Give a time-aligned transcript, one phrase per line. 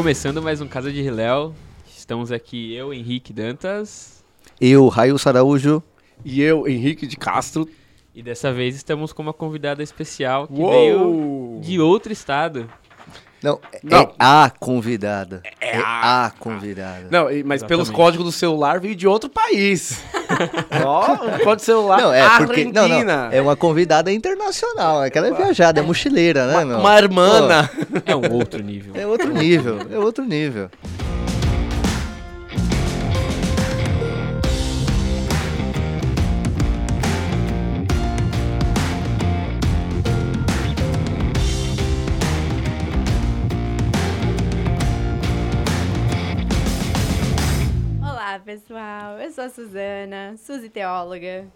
[0.00, 1.54] Começando mais um Casa de Riléu.
[1.86, 4.24] Estamos aqui eu, Henrique Dantas.
[4.58, 5.82] Eu, Raio Saraújo.
[6.24, 7.68] E eu, Henrique de Castro.
[8.14, 10.70] E dessa vez estamos com uma convidada especial que Uou!
[10.70, 12.66] veio de outro estado.
[13.42, 14.12] Não, é Não.
[14.18, 15.42] a convidada.
[15.60, 17.06] É, a- a convidada.
[17.10, 17.92] Não, mas pelos Exatamente.
[17.92, 20.02] códigos do celular veio de outro país.
[20.84, 22.60] Ó, o código do celular Não, é porque.
[22.60, 22.88] Argentina.
[22.88, 23.32] Não, não.
[23.32, 25.00] É uma convidada internacional.
[25.02, 26.78] Aquela é viajada, é mochileira, né, meu?
[26.78, 27.70] Uma hermana.
[28.04, 28.92] É um outro nível.
[28.94, 30.70] É outro nível, é outro nível.
[49.30, 51.46] Eu sou a Suzana, Suzy Teóloga.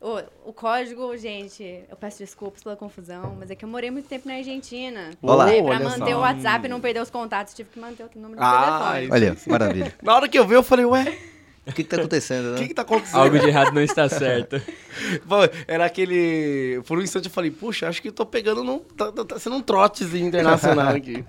[0.00, 4.08] O, o código, gente, eu peço desculpas pela confusão, mas é que eu morei muito
[4.08, 5.10] tempo na Argentina.
[5.20, 5.50] Olá.
[5.52, 6.16] E aí, pra Olha manter só.
[6.16, 9.10] o WhatsApp e não perder os contatos, tive que manter o número do Ah, telefone.
[9.12, 9.94] Olha, maravilha.
[10.02, 11.18] Na hora que eu vi, eu falei, ué,
[11.66, 12.58] O que, que tá acontecendo, o né?
[12.60, 13.20] que que tá acontecendo?
[13.20, 14.56] Algo de errado não está certo.
[15.68, 16.80] Era aquele...
[16.86, 18.78] Por um instante eu falei, puxa, acho que tô pegando num...
[18.78, 21.22] Tá, tá- tá sendo um trotezinho internacional aqui.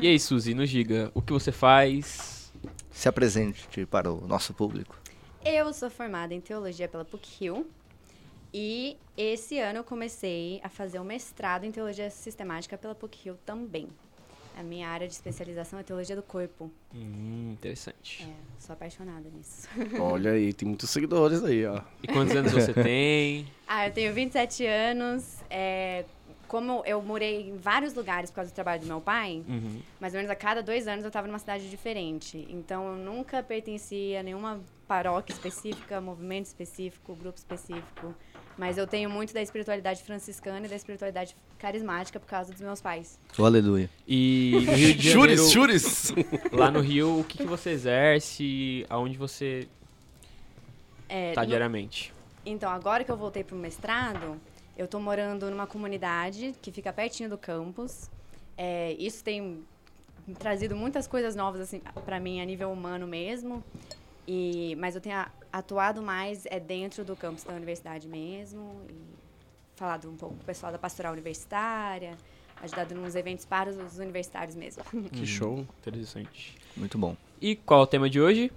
[0.00, 2.52] E aí, Suzy, nos diga, o que você faz?
[2.92, 4.99] Se apresente para o nosso público.
[5.44, 7.66] Eu sou formada em teologia pela PUC-Rio
[8.52, 13.88] e esse ano eu comecei a fazer um mestrado em teologia sistemática pela PUC-Rio também.
[14.58, 16.70] A minha área de especialização é teologia do corpo.
[16.94, 18.22] Hum, interessante.
[18.22, 19.66] É, sou apaixonada nisso.
[19.98, 21.80] Olha aí, tem muitos seguidores aí, ó.
[22.02, 23.46] E quantos anos você tem?
[23.66, 25.38] Ah, eu tenho 27 anos.
[25.48, 26.04] É,
[26.46, 29.80] como eu morei em vários lugares por causa do trabalho do meu pai, Uhum.
[30.00, 32.46] mais ou menos a cada dois anos eu estava numa cidade diferente.
[32.50, 34.60] Então eu nunca pertencia a nenhuma
[34.94, 38.12] paróquia específica, movimento específico, grupo específico.
[38.58, 42.80] Mas eu tenho muito da espiritualidade franciscana e da espiritualidade carismática por causa dos meus
[42.80, 43.16] pais.
[43.38, 43.88] Oh, aleluia.
[44.06, 45.42] E no Rio de Janeiro,
[46.52, 48.84] lá no Rio, o que, que você exerce?
[48.90, 49.68] Aonde você
[51.08, 52.12] É, tá no- diariamente?
[52.44, 54.40] Então, agora que eu voltei para o mestrado,
[54.76, 58.10] eu tô morando numa comunidade que fica pertinho do campus.
[58.58, 59.62] É, isso tem
[60.38, 63.62] trazido muitas coisas novas assim para mim a nível humano mesmo.
[64.32, 68.94] E mas eu tenho a- atuado mais é dentro do campus da universidade mesmo e
[69.74, 72.16] falado um pouco com o pessoal da pastoral universitária,
[72.62, 74.84] ajudado nos eventos para os universitários mesmo.
[75.10, 75.66] Que show.
[75.80, 76.56] Interessante.
[76.76, 77.16] Muito bom.
[77.40, 78.52] E qual é o tema de hoje?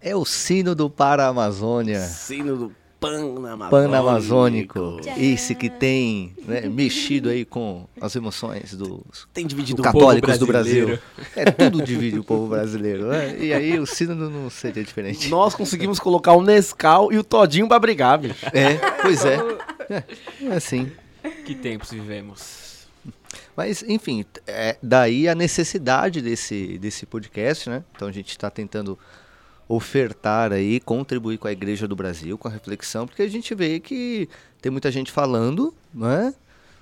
[0.00, 2.00] É o sino do Para-Amazônia.
[2.00, 3.70] Sino do Panamazônico.
[3.70, 5.00] Pan-Amazônico.
[5.16, 10.46] Esse que tem né, mexido aí com as emoções dos Tem dividido do católicos do
[10.46, 10.98] Brasil.
[11.34, 13.06] É, tudo divide o povo brasileiro.
[13.06, 13.36] né?
[13.38, 15.28] E aí o sino não seria diferente.
[15.28, 18.44] Nós conseguimos colocar o Nescau e o Todinho pra brigar, bicho.
[18.52, 19.38] É, pois é.
[19.88, 20.04] É,
[20.42, 20.92] é assim.
[21.46, 22.86] Que tempos vivemos?
[23.56, 27.82] Mas, enfim, é, daí a necessidade desse, desse podcast, né?
[27.94, 28.98] Então a gente está tentando
[29.74, 33.78] ofertar aí, contribuir com a Igreja do Brasil, com a reflexão, porque a gente vê
[33.78, 34.28] que
[34.60, 36.34] tem muita gente falando, né?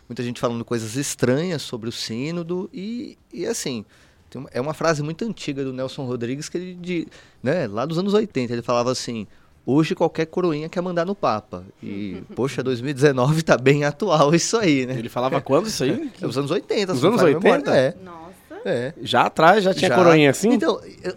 [0.08, 3.84] Muita gente falando coisas estranhas sobre o sínodo e, e assim,
[4.30, 7.06] tem uma- é uma frase muito antiga do Nelson Rodrigues que ele, de,
[7.42, 9.26] né, lá dos anos 80, ele falava assim,
[9.66, 11.62] hoje qualquer coroinha quer mandar no Papa.
[11.82, 14.98] E, poxa, 2019 tá bem atual isso aí, né?
[14.98, 16.10] Ele falava quando isso aí?
[16.22, 16.94] É os anos 80.
[16.94, 17.58] Os anos falha a 80?
[17.58, 17.94] memória, É.
[18.02, 18.27] Nossa.
[18.64, 18.92] É.
[19.00, 19.94] Já atrás já tinha Já.
[19.94, 20.50] coroinha assim?
[20.52, 21.14] Então, eu,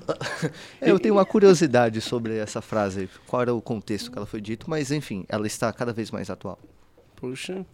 [0.93, 4.69] eu tenho uma curiosidade sobre essa frase, qual era o contexto que ela foi dito,
[4.69, 6.59] mas enfim, ela está cada vez mais atual.
[7.15, 7.65] Puxa.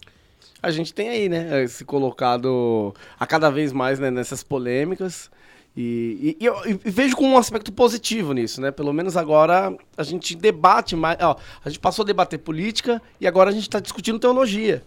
[0.62, 1.66] A gente tem aí, né?
[1.68, 5.30] Se colocado a cada vez mais né, nessas polêmicas.
[5.76, 8.70] E, e- e eu e vejo com um aspecto positivo nisso, né?
[8.72, 11.16] Pelo menos agora a gente debate mais.
[11.20, 14.82] Ó, a gente passou a debater política e agora a gente está discutindo teologia.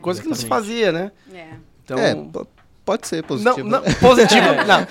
[0.00, 0.66] Coisa que não se Exatamente.
[0.68, 1.12] fazia, né?
[1.32, 1.48] É.
[1.84, 2.14] Então, É,
[2.86, 3.68] pode ser não, positivo.
[3.68, 3.94] não, né?
[4.00, 4.86] positivo, não.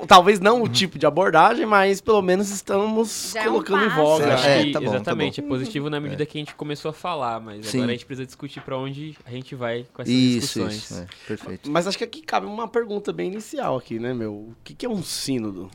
[0.00, 3.84] P- Talvez não o tipo de abordagem, mas pelo menos estamos Já é um colocando
[3.84, 4.24] em voga.
[4.24, 7.40] É, tá bom, tá exatamente, é positivo na medida que a gente começou a falar,
[7.40, 7.78] mas Sim.
[7.78, 10.76] agora a gente precisa discutir pra onde a gente vai com essas Isso, discussões.
[10.90, 10.94] isso.
[11.02, 11.70] é, perfeito.
[11.70, 14.32] Mas acho que aqui cabe uma pergunta bem inicial aqui, né, meu?
[14.32, 15.68] O que, que é um sínodo?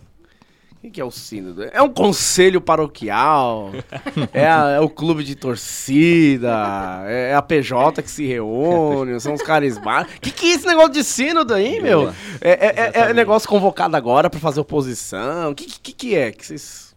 [0.81, 1.63] O que, é o sínodo?
[1.63, 3.71] É um conselho paroquial?
[4.31, 7.03] é, a- é o clube de torcida?
[7.05, 9.19] É a PJ que se reúne?
[9.19, 10.17] São os carismáticos?
[10.17, 12.01] O que, que é esse negócio de sínodo aí, meu?
[12.03, 12.15] Boa.
[12.39, 15.51] É, é- é- é negócio convocado agora pra fazer oposição?
[15.51, 16.31] O que, que, que é?
[16.31, 16.95] Que vocês...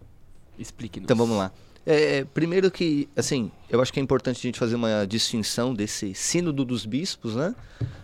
[0.58, 1.04] Explique-nos.
[1.04, 1.50] Então vamos lá.
[1.84, 6.14] É, primeiro que, assim, eu acho que é importante a gente fazer uma distinção desse
[6.14, 7.52] sínodo dos bispos, né?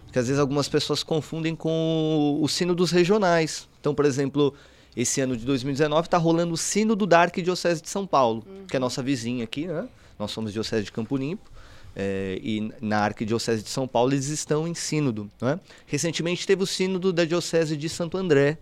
[0.05, 3.69] Porque às vezes algumas pessoas confundem com o sínodo dos regionais.
[3.79, 4.53] Então, por exemplo,
[5.01, 8.79] esse ano de 2019 está rolando o sínodo da Arquidiocese de São Paulo, que é
[8.79, 9.89] a nossa vizinha aqui, né?
[10.19, 11.49] Nós somos Diocese de Campo Limpo.
[11.95, 15.31] é, e na Arquidiocese de São Paulo eles estão em sínodo.
[15.41, 15.61] Né?
[15.87, 18.59] Recentemente teve o sínodo da Diocese de Santo André,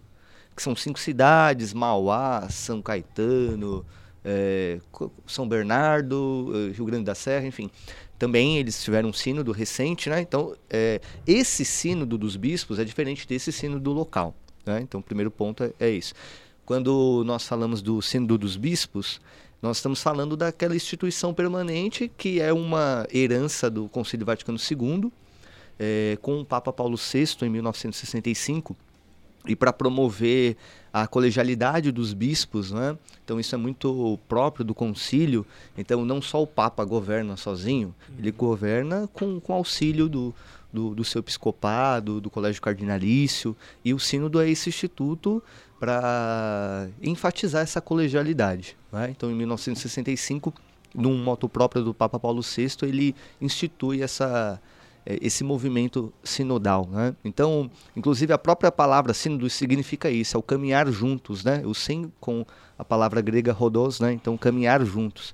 [0.55, 3.85] que são cinco cidades, Mauá, São Caetano,
[4.23, 4.79] é,
[5.27, 7.71] São Bernardo, eh, Rio Grande da Serra, enfim.
[8.19, 10.21] Também eles tiveram um sínodo recente, né?
[10.21, 14.35] Então, é, esse sínodo dos bispos é diferente desse sínodo local.
[14.67, 14.81] Né?
[14.83, 16.13] Então, o primeiro ponto é, é isso.
[16.67, 19.21] Quando nós falamos do sínodo dos bispos,
[19.63, 25.11] nós estamos falando daquela instituição permanente que é uma herança do Concílio Vaticano II,
[25.79, 28.77] é, com o Papa Paulo VI em 1965
[29.47, 30.57] e para promover
[30.93, 32.97] a colegialidade dos bispos, né?
[33.25, 35.47] Então isso é muito próprio do concílio.
[35.77, 40.35] Então não só o Papa governa sozinho, ele governa com, com auxílio do,
[40.77, 45.43] do, do seu episcopado, do colégio cardinalício e o sínodo é esse instituto
[45.81, 48.77] para enfatizar essa colegialidade.
[48.93, 49.09] Né?
[49.11, 50.53] Então em 1965,
[50.95, 54.61] num moto próprio do Papa Paulo VI, ele institui essa
[55.07, 56.87] é, esse movimento sinodal.
[56.91, 57.17] Né?
[57.25, 61.63] Então, inclusive a própria palavra sínodo significa isso, é o caminhar juntos, né?
[61.65, 62.45] o sim com
[62.79, 64.13] a palavra grega rodos, né?
[64.13, 65.33] então caminhar juntos.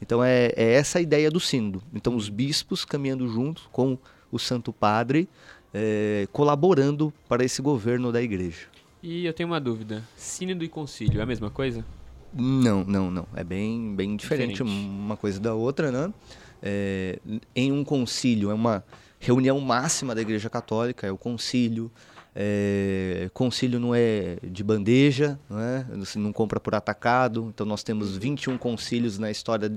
[0.00, 1.82] Então é, é essa a ideia do sínodo.
[1.92, 3.98] Então os bispos caminhando juntos com
[4.34, 5.28] o Santo Padre,
[5.72, 8.66] é, colaborando para esse governo da igreja.
[9.00, 11.84] E eu tenho uma dúvida, sínodo e concílio é a mesma coisa?
[12.32, 13.26] Não, não, não.
[13.36, 14.88] É bem, bem diferente, diferente.
[14.88, 16.12] uma coisa da outra, né?
[16.60, 17.20] É,
[17.54, 18.82] em um concílio é uma
[19.20, 21.92] reunião máxima da Igreja Católica, é o concílio.
[22.36, 25.86] É, concílio não é de bandeja, não, é?
[25.98, 27.50] Você não compra por atacado.
[27.54, 29.72] Então nós temos 21 concílios na história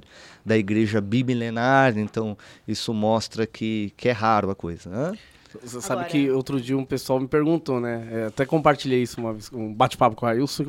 [0.45, 2.37] da igreja bimilenar, então
[2.67, 4.89] isso mostra que, que é raro a coisa.
[4.89, 5.17] Né?
[5.63, 6.09] Você sabe Agora...
[6.09, 8.07] que outro dia um pessoal me perguntou, né?
[8.11, 10.65] É, até compartilhei isso uma vez, um bate-papo com a Ailson.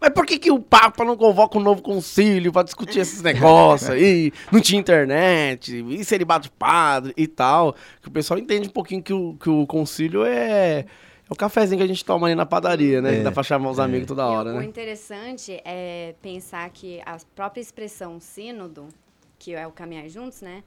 [0.00, 3.90] Mas por que, que o Papa não convoca um novo concílio para discutir esses negócios
[3.90, 4.32] aí?
[4.50, 7.74] Não tinha internet, e se ele bate padre e tal.
[8.02, 10.86] Que o pessoal entende um pouquinho que o, que o concílio é.
[11.30, 13.20] É o cafezinho que a gente toma ali na padaria, né?
[13.20, 13.82] É, dá pra chamar os é.
[13.82, 14.58] amigos toda hora, né?
[14.58, 18.88] O interessante é pensar que a própria expressão sínodo,
[19.38, 20.64] que é o caminhar juntos, né?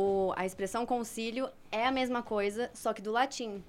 [0.00, 3.62] o, a expressão concílio é a mesma coisa, só que do latim.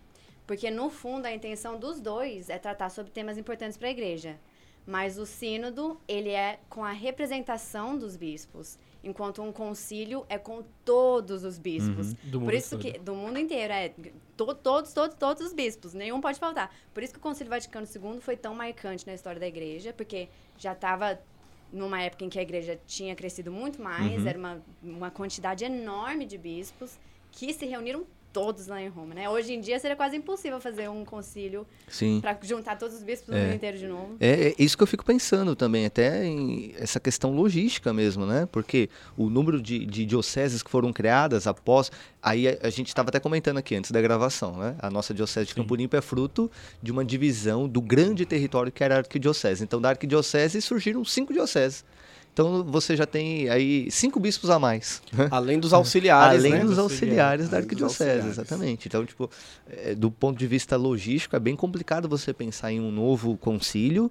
[0.48, 4.38] Porque, no fundo, a intenção dos dois é tratar sobre temas importantes para a igreja.
[4.86, 10.64] Mas o sínodo, ele é com a representação dos bispos, enquanto um concílio é com
[10.86, 12.16] todos os bispos.
[12.32, 12.82] Uhum, Por isso todo.
[12.82, 13.94] que do mundo inteiro é
[14.38, 16.74] to, todos, todos, todos os bispos, nenhum pode faltar.
[16.94, 20.30] Por isso que o Concílio Vaticano II foi tão marcante na história da igreja, porque
[20.58, 21.20] já estava
[21.72, 24.28] numa época em que a igreja tinha crescido muito mais, uhum.
[24.28, 27.00] era uma, uma quantidade enorme de bispos
[27.32, 29.30] que se reuniram todos lá em Roma, né?
[29.30, 31.66] Hoje em dia seria quase impossível fazer um concílio
[32.22, 33.44] para juntar todos os bispos do é.
[33.44, 34.16] mundo inteiro de novo.
[34.20, 38.48] É, é, isso que eu fico pensando também, até em essa questão logística mesmo, né?
[38.52, 41.92] Porque o número de, de dioceses que foram criadas após...
[42.22, 44.76] Aí a, a gente estava até comentando aqui antes da gravação, né?
[44.80, 46.50] A nossa diocese de Campo Limpo é fruto
[46.82, 49.64] de uma divisão do grande território que era a arquidiocese.
[49.64, 51.84] Então, da arquidiocese surgiram cinco dioceses.
[52.34, 55.02] Então você já tem aí cinco bispos a mais.
[55.30, 56.66] Além dos auxiliares, Além né?
[56.66, 58.88] dos auxiliares da arquidiocese, exatamente.
[58.88, 59.30] Então, tipo,
[59.70, 64.10] é, do ponto de vista logístico, é bem complicado você pensar em um novo concílio.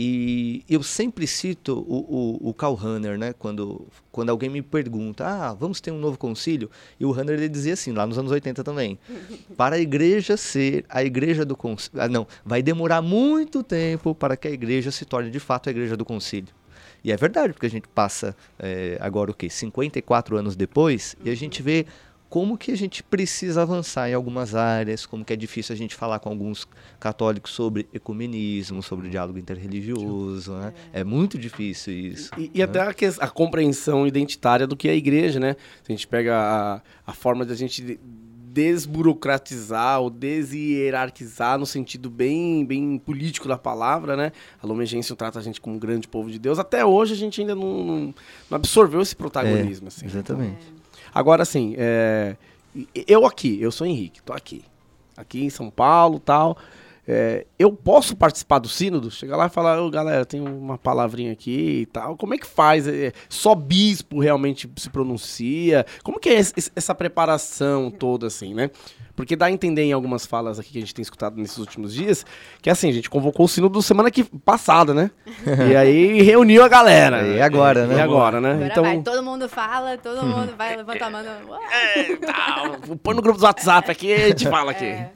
[0.00, 3.32] E eu sempre cito o, o, o Karl Rahner, né?
[3.36, 6.70] Quando, quando alguém me pergunta, ah, vamos ter um novo concílio?
[7.00, 8.96] E o Rahner ele dizia assim, lá nos anos 80 também,
[9.58, 12.00] para a igreja ser a igreja do concílio...
[12.00, 15.72] Ah, não, vai demorar muito tempo para que a igreja se torne de fato a
[15.72, 16.54] igreja do concílio.
[17.02, 19.48] E é verdade, porque a gente passa é, agora o quê?
[19.48, 21.86] 54 anos depois e a gente vê
[22.28, 25.94] como que a gente precisa avançar em algumas áreas, como que é difícil a gente
[25.94, 26.68] falar com alguns
[27.00, 30.74] católicos sobre ecumenismo, sobre diálogo interreligioso, né?
[30.92, 32.30] É muito difícil isso.
[32.36, 32.64] E, e né?
[32.64, 35.56] até a, a, compreensão identitária do que é a igreja, né?
[35.82, 37.98] Se a gente pega a, a forma de a gente
[38.58, 44.32] desburocratizar ou deshierarquizar no sentido bem, bem político da palavra, né?
[44.60, 46.58] A Lumen Gentium trata a gente como um grande povo de Deus.
[46.58, 48.14] Até hoje a gente ainda não, não,
[48.50, 49.86] não absorveu esse protagonismo.
[49.86, 50.06] É, assim.
[50.06, 50.66] Exatamente.
[51.14, 52.34] Agora, assim, é,
[53.06, 54.64] eu aqui, eu sou Henrique, tô aqui.
[55.16, 56.58] Aqui em São Paulo tal.
[57.10, 59.10] É, eu posso participar do sínodo?
[59.10, 62.18] Chegar lá e falar, oh, galera, tem uma palavrinha aqui e tal.
[62.18, 62.86] Como é que faz?
[62.86, 65.86] É, só bispo realmente se pronuncia?
[66.04, 66.38] Como que é
[66.76, 68.70] essa preparação toda, assim, né?
[69.16, 71.94] Porque dá a entender em algumas falas aqui que a gente tem escutado nesses últimos
[71.94, 72.26] dias,
[72.60, 75.10] que assim, a gente convocou o sínodo semana que passada, né?
[75.72, 77.26] e aí reuniu a galera.
[77.26, 77.96] E agora, né?
[77.96, 78.52] E agora, né?
[78.52, 81.24] Agora então vai, todo mundo fala, todo mundo vai levantar a mão.
[81.72, 84.84] É, tá, põe no grupo do WhatsApp aqui e a gente fala aqui.
[84.84, 85.10] É.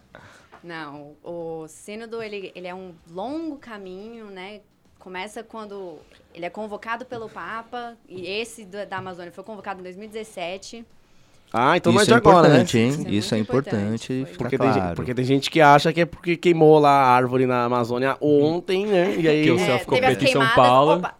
[0.62, 4.60] Não, o sínodo ele, ele é um longo caminho, né?
[4.98, 5.98] Começa quando
[6.32, 10.84] ele é convocado pelo Papa, e esse da Amazônia foi convocado em 2017.
[11.52, 12.54] Ah, então é Isso de é agora, né?
[12.54, 12.88] importante, hein?
[12.88, 14.86] Isso é Isso é importante, importante Porque, tem, claro.
[14.86, 18.16] gente- porque tem gente que acha que é porque queimou lá a árvore na Amazônia
[18.20, 19.16] ontem, né?
[19.16, 19.42] E aí.
[19.42, 20.92] Que o céu ficou teve as preto em São Paulo.
[20.98, 21.14] opa.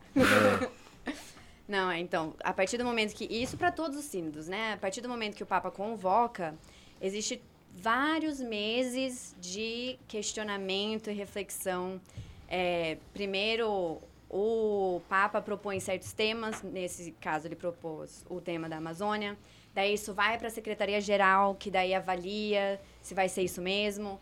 [1.68, 3.24] Não, é, então, a partir do momento que.
[3.30, 4.74] e Isso para todos os sínodos, né?
[4.74, 6.54] A partir do momento que o Papa convoca,
[7.00, 7.40] existe
[7.74, 12.00] vários meses de questionamento e reflexão.
[12.48, 19.36] É, primeiro, o Papa propõe certos temas, nesse caso, ele propôs o tema da Amazônia.
[19.74, 24.20] Daí isso vai para a Secretaria-Geral, que daí avalia se vai ser isso mesmo.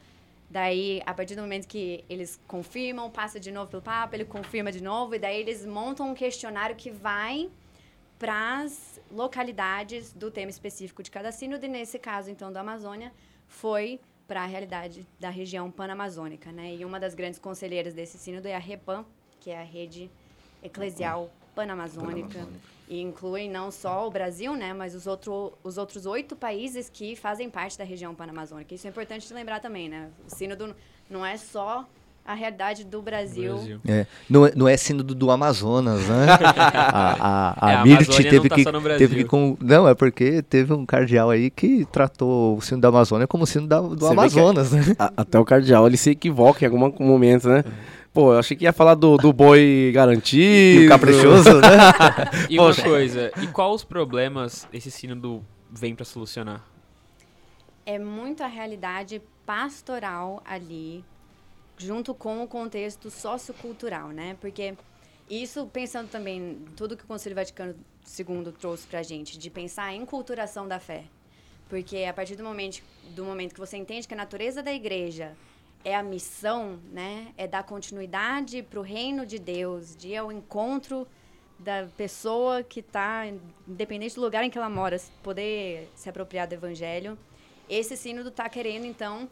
[0.48, 4.72] Daí, a partir do momento que eles confirmam, passa de novo pelo Papa, ele confirma
[4.72, 7.48] de novo, e daí eles montam um questionário que vai
[8.18, 13.12] para as localidades do tema específico de cada sínodo, e nesse caso, então, da Amazônia,
[13.50, 16.74] foi para a realidade da região panamazônica, né?
[16.76, 19.04] E uma das grandes conselheiras desse sínodo é a REPAM,
[19.40, 20.08] que é a Rede
[20.62, 22.46] Eclesial Panamazônica,
[22.88, 27.16] e inclui não só o Brasil, né, mas os, outro, os outros oito países que
[27.16, 28.72] fazem parte da região panamazônica.
[28.72, 30.10] Isso é importante lembrar também, né?
[30.24, 30.76] O sínodo
[31.08, 31.88] não é só
[32.30, 33.54] a realidade do Brasil.
[33.54, 33.80] Brasil.
[33.86, 36.26] É, não, é- não é sínodo do Amazonas, né?
[36.64, 39.08] a a, a É, a Mirti teve tá que, só no Brasil.
[39.08, 42.88] teve que com, não é porque teve um cardeal aí que tratou o sino da
[42.88, 44.82] Amazônia como sino da- do Você Amazonas, né?
[44.98, 47.64] A- até o cardeal ele se equivoca em algum momento, né?
[48.12, 50.82] Pô, eu achei que ia falar do, do boi garantido.
[50.82, 51.68] E o caprichoso, né?
[52.50, 56.60] E uma coisa, e quais os problemas esse sínodo vem para solucionar?
[57.86, 61.04] É muito a realidade pastoral ali,
[61.80, 64.36] junto com o contexto sociocultural, né?
[64.40, 64.74] Porque
[65.28, 67.74] isso, pensando também tudo que o Conselho Vaticano
[68.18, 71.04] II trouxe pra gente, de pensar em culturação da fé.
[71.68, 72.82] Porque a partir do momento,
[73.14, 75.36] do momento que você entende que a natureza da igreja
[75.84, 77.32] é a missão, né?
[77.38, 81.06] É dar continuidade para o reino de Deus, de ir ao encontro
[81.58, 83.24] da pessoa que está,
[83.68, 87.16] independente do lugar em que ela mora, poder se apropriar do evangelho.
[87.68, 89.28] Esse sínodo está querendo, então,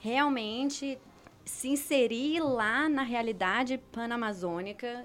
[0.00, 0.98] realmente
[1.44, 5.04] se inserir lá na realidade panamazônica,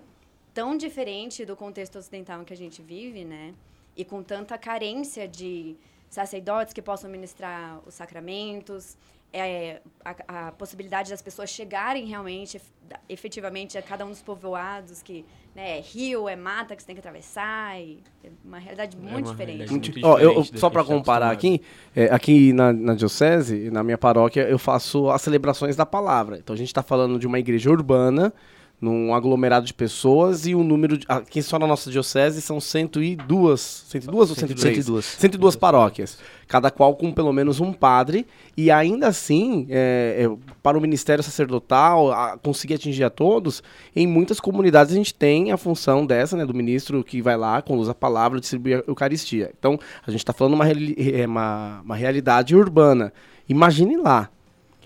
[0.53, 3.53] tão diferente do contexto ocidental em que a gente vive, né?
[3.95, 5.75] E com tanta carência de
[6.09, 8.97] sacerdotes que possam ministrar os sacramentos,
[9.31, 12.71] é, a, a possibilidade das pessoas chegarem realmente, ef-
[13.07, 15.23] efetivamente, a cada um dos povoados, que
[15.59, 18.99] né, é rio, é mata que você tem que atravessar, e é uma realidade É
[18.99, 19.57] muito uma diferente.
[19.57, 21.61] realidade muito Ó, eu- diferente do só que para tá comparar aqui,
[21.95, 26.37] é, aqui na, na diocese, na minha paróquia, eu faço as celebrações da palavra.
[26.37, 28.33] Então a gente está falando de uma igreja urbana,
[28.81, 33.59] num aglomerado de pessoas e o número de, aqui só na nossa diocese são 102,
[33.89, 34.75] 102 ou 103?
[34.75, 35.05] 102.
[35.05, 36.17] 102 paróquias,
[36.47, 41.23] cada qual com pelo menos um padre, e ainda assim, é, é, para o ministério
[41.23, 43.61] sacerdotal a- conseguir atingir a todos,
[43.95, 47.61] em muitas comunidades a gente tem a função dessa, né, do ministro que vai lá,
[47.61, 49.51] conduz a palavra, distribui a Eucaristia.
[49.59, 53.11] Então, a gente está falando uma, é, uma, uma realidade urbana.
[53.47, 54.29] Imagine lá.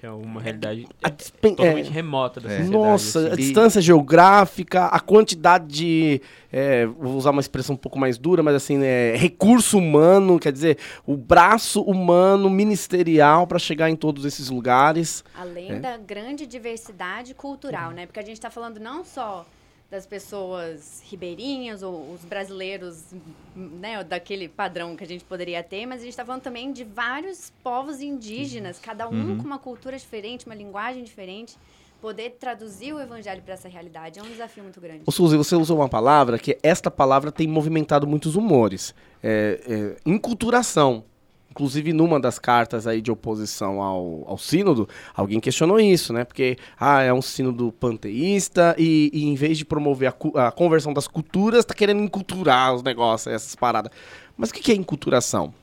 [0.04, 2.58] Que é uma realidade A dispen- totalmente é, remota da É.
[2.58, 2.78] sociedade.
[2.78, 3.32] nossa, assim.
[3.32, 6.22] a distância geográfica, a quantidade de.
[6.52, 10.52] é, vou usar uma expressão um pouco mais dura, mas assim, é, recurso humano, quer
[10.52, 15.24] dizer, o braço humano ministerial para chegar em todos esses lugares.
[15.40, 15.80] Além É.
[15.80, 18.06] da grande diversidade cultural, né?
[18.06, 19.46] Porque a gente está falando não só
[19.94, 23.14] das pessoas ribeirinhas ou os brasileiros,
[23.56, 26.84] né, daquele padrão que a gente poderia ter, mas a gente está falando também de
[26.84, 31.56] vários povos indígenas, cada um com uma cultura diferente, uma linguagem diferente.
[32.02, 35.04] Poder traduzir o evangelho para essa realidade é um desafio muito grande.
[35.06, 38.96] Ô Suzy, você usou uma palavra que esta palavra tem movimentado muitos humores.
[39.22, 41.06] É, é, enculturação.
[41.54, 46.26] Inclusive, numa das cartas aí de oposição ao, ao sínodo, alguém questionou isso, né?
[46.26, 50.92] Porque, ah, é um sínodo panteísta e, e em vez de promover a, a conversão
[50.92, 53.92] das culturas, tá querendo enculturar os negócios, essas paradas.
[54.36, 55.54] Mas o que que é enculturação?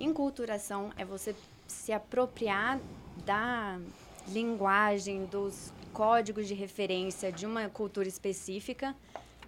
[0.00, 1.36] Enculturação é você
[1.68, 2.80] se apropriar
[3.24, 3.78] da
[4.26, 8.92] linguagem, dos códigos de referência de uma cultura específica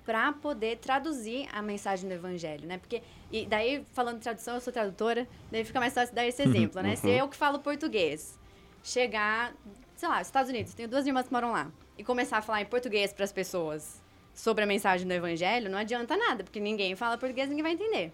[0.09, 2.79] para poder traduzir a mensagem do evangelho, né?
[2.79, 6.41] Porque e daí falando de tradução, eu sou tradutora, daí fica mais fácil dar esse
[6.49, 6.97] exemplo, né?
[6.97, 8.39] Se eu que falo português,
[8.83, 9.53] chegar,
[9.97, 12.65] sei lá, Estados Unidos, tenho duas irmãs que moram lá, e começar a falar em
[12.65, 14.01] português para as pessoas
[14.35, 18.11] sobre a mensagem do evangelho, não adianta nada, porque ninguém fala português, ninguém vai entender.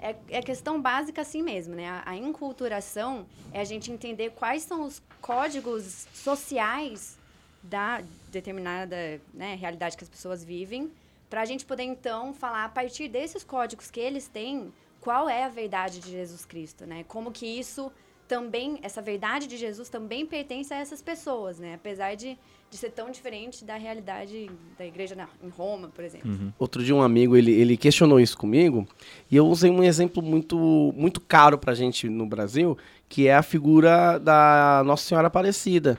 [0.00, 1.88] É, é questão básica assim mesmo, né?
[1.88, 7.16] A, a enculturação é a gente entender quais são os códigos sociais
[7.62, 8.02] da
[8.32, 10.90] determinada né, realidade que as pessoas vivem,
[11.28, 15.44] para a gente poder então falar a partir desses códigos que eles têm, qual é
[15.44, 17.04] a verdade de Jesus Cristo, né?
[17.06, 17.92] Como que isso
[18.28, 21.74] também, essa verdade de Jesus também pertence a essas pessoas, né?
[21.74, 22.36] Apesar de,
[22.70, 26.30] de ser tão diferente da realidade da igreja na, em Roma, por exemplo.
[26.30, 26.52] Uhum.
[26.58, 28.86] Outro dia um amigo, ele, ele questionou isso comigo,
[29.30, 32.76] e eu usei um exemplo muito, muito caro pra gente no Brasil,
[33.08, 35.98] que é a figura da Nossa Senhora Aparecida.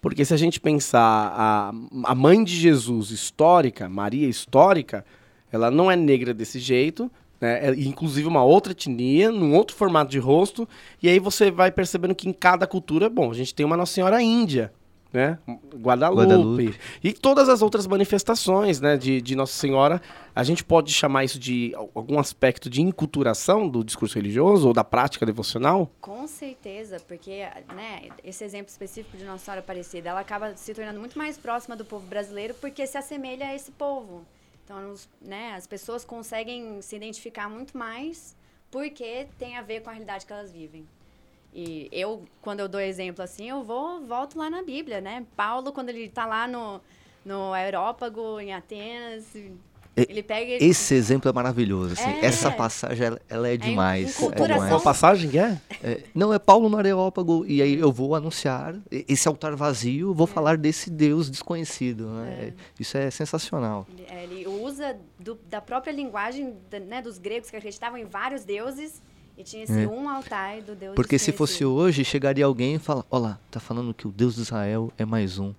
[0.00, 1.72] Porque se a gente pensar a,
[2.04, 5.04] a mãe de Jesus histórica, Maria histórica,
[5.50, 7.68] ela não é negra desse jeito, né?
[7.68, 10.68] É, inclusive uma outra etnia, num outro formato de rosto,
[11.02, 13.94] e aí você vai percebendo que em cada cultura, bom, a gente tem uma Nossa
[13.94, 14.72] Senhora Índia,
[15.12, 15.38] né?
[15.74, 16.80] Guadalupe, Guadalupe.
[17.02, 20.02] E todas as outras manifestações né, de, de Nossa Senhora,
[20.34, 24.84] a gente pode chamar isso de algum aspecto de inculturação do discurso religioso ou da
[24.84, 25.90] prática devocional?
[26.00, 31.00] Com certeza, porque né, esse exemplo específico de Nossa Senhora Aparecida, ela acaba se tornando
[31.00, 34.24] muito mais próxima do povo brasileiro porque se assemelha a esse povo.
[34.64, 38.36] Então, né, as pessoas conseguem se identificar muito mais
[38.70, 40.86] porque tem a ver com a realidade que elas vivem.
[41.54, 45.26] E eu, quando eu dou exemplo assim, eu vou volto lá na Bíblia, né?
[45.36, 46.80] Paulo, quando ele está lá no,
[47.24, 49.24] no Aerópago, em Atenas,
[50.06, 50.64] ele pega...
[50.64, 51.94] Esse exemplo é maravilhoso.
[51.94, 52.10] Assim.
[52.10, 52.26] É.
[52.26, 54.22] Essa passagem, ela, ela é, é demais.
[54.22, 54.68] É demais.
[54.68, 55.60] Qual passagem que é?
[55.82, 56.02] é?
[56.14, 57.44] Não, é Paulo no Areópago.
[57.46, 60.30] E aí eu vou anunciar esse altar vazio, vou é.
[60.30, 62.06] falar desse Deus desconhecido.
[62.06, 62.48] Né?
[62.48, 62.52] É.
[62.78, 63.86] Isso é sensacional.
[64.22, 66.54] Ele, usa do, da própria linguagem
[66.86, 69.02] né, dos gregos que acreditavam em vários deuses
[69.38, 69.86] e tinha esse é.
[69.86, 73.60] um altar do Deus Porque se fosse hoje, chegaria alguém e fala, olha lá, tá
[73.60, 75.54] falando que o Deus de Israel é mais um.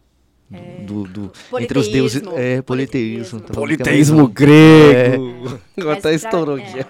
[0.52, 0.84] É.
[0.84, 2.22] Do, do, entre os deuses.
[2.36, 3.40] É, politeísmo.
[3.40, 5.62] Politeísmo, politeísmo grego.
[5.78, 5.82] É.
[5.82, 6.80] Agora tá estourou aqui.
[6.80, 6.86] É.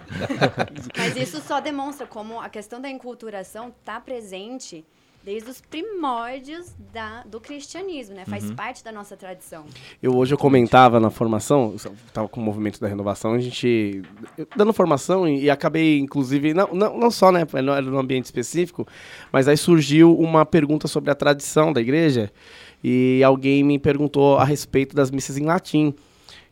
[0.98, 4.84] Mas isso só demonstra como a questão da enculturação está presente
[5.24, 8.26] desde os primórdios da, do cristianismo, né?
[8.26, 8.56] Faz uhum.
[8.56, 9.66] parte da nossa tradição.
[10.02, 14.02] Eu hoje eu comentava na formação, estava com o movimento da renovação, a gente
[14.56, 18.26] dando formação e, e acabei, inclusive, não, não, não só, né, não era num ambiente
[18.26, 18.88] específico,
[19.32, 22.32] mas aí surgiu uma pergunta sobre a tradição da igreja
[22.84, 25.94] e alguém me perguntou a respeito das missas em latim.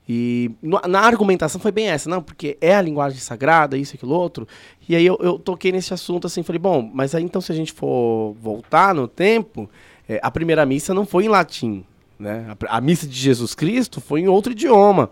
[0.09, 4.47] E na argumentação foi bem essa, não, porque é a linguagem sagrada, isso, aquilo, outro.
[4.87, 7.55] E aí eu, eu toquei nesse assunto assim, falei, bom, mas aí então se a
[7.55, 9.69] gente for voltar no tempo,
[10.07, 11.83] é, a primeira missa não foi em latim,
[12.17, 12.47] né?
[12.67, 15.09] A, a, missa de Jesus Cristo foi em outro idioma.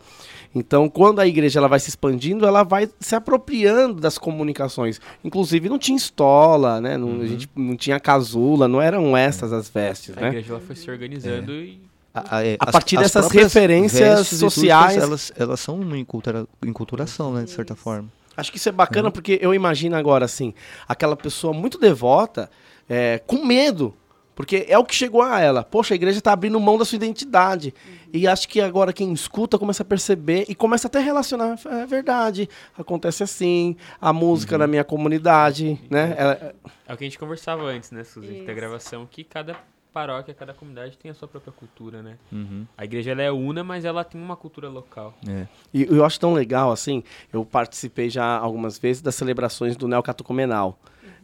[0.58, 5.02] Então, quando a igreja ela vai se expandindo, ela vai se apropriando das comunicações.
[5.22, 6.98] Inclusive, não tinha estola, né?
[6.98, 7.22] Não, uhum.
[7.22, 10.28] A gente não tinha casula, não eram essas as vestes, a né?
[10.28, 11.56] A igreja ela foi se organizando é.
[11.56, 11.82] e
[12.16, 14.98] a, a, é, a partir as, dessas referências sociais.
[14.98, 18.10] Elas, elas são uma encultura, enculturação, né, de certa forma.
[18.38, 19.12] Acho que isso é bacana, uhum.
[19.12, 20.54] porque eu imagino agora, assim,
[20.88, 22.50] aquela pessoa muito devota,
[22.90, 23.94] é, com medo.
[24.36, 25.64] Porque é o que chegou a ela.
[25.64, 27.74] Poxa, a igreja está abrindo mão da sua identidade.
[27.88, 27.94] Uhum.
[28.12, 31.58] E acho que agora quem escuta começa a perceber e começa até a relacionar.
[31.66, 34.60] É verdade, acontece assim, a música uhum.
[34.60, 36.16] na minha comunidade, né?
[36.18, 36.56] É,
[36.88, 39.56] é o que a gente conversava antes, né, Suzy, da gravação, que cada
[39.96, 42.18] paróquia, cada comunidade tem a sua própria cultura, né?
[42.30, 42.68] Uhum.
[42.78, 45.18] A igreja ela é una, mas ela tem uma cultura local.
[45.26, 45.48] É.
[45.74, 50.78] E eu acho tão legal, assim, eu participei já algumas vezes das celebrações do Neocatocomenal.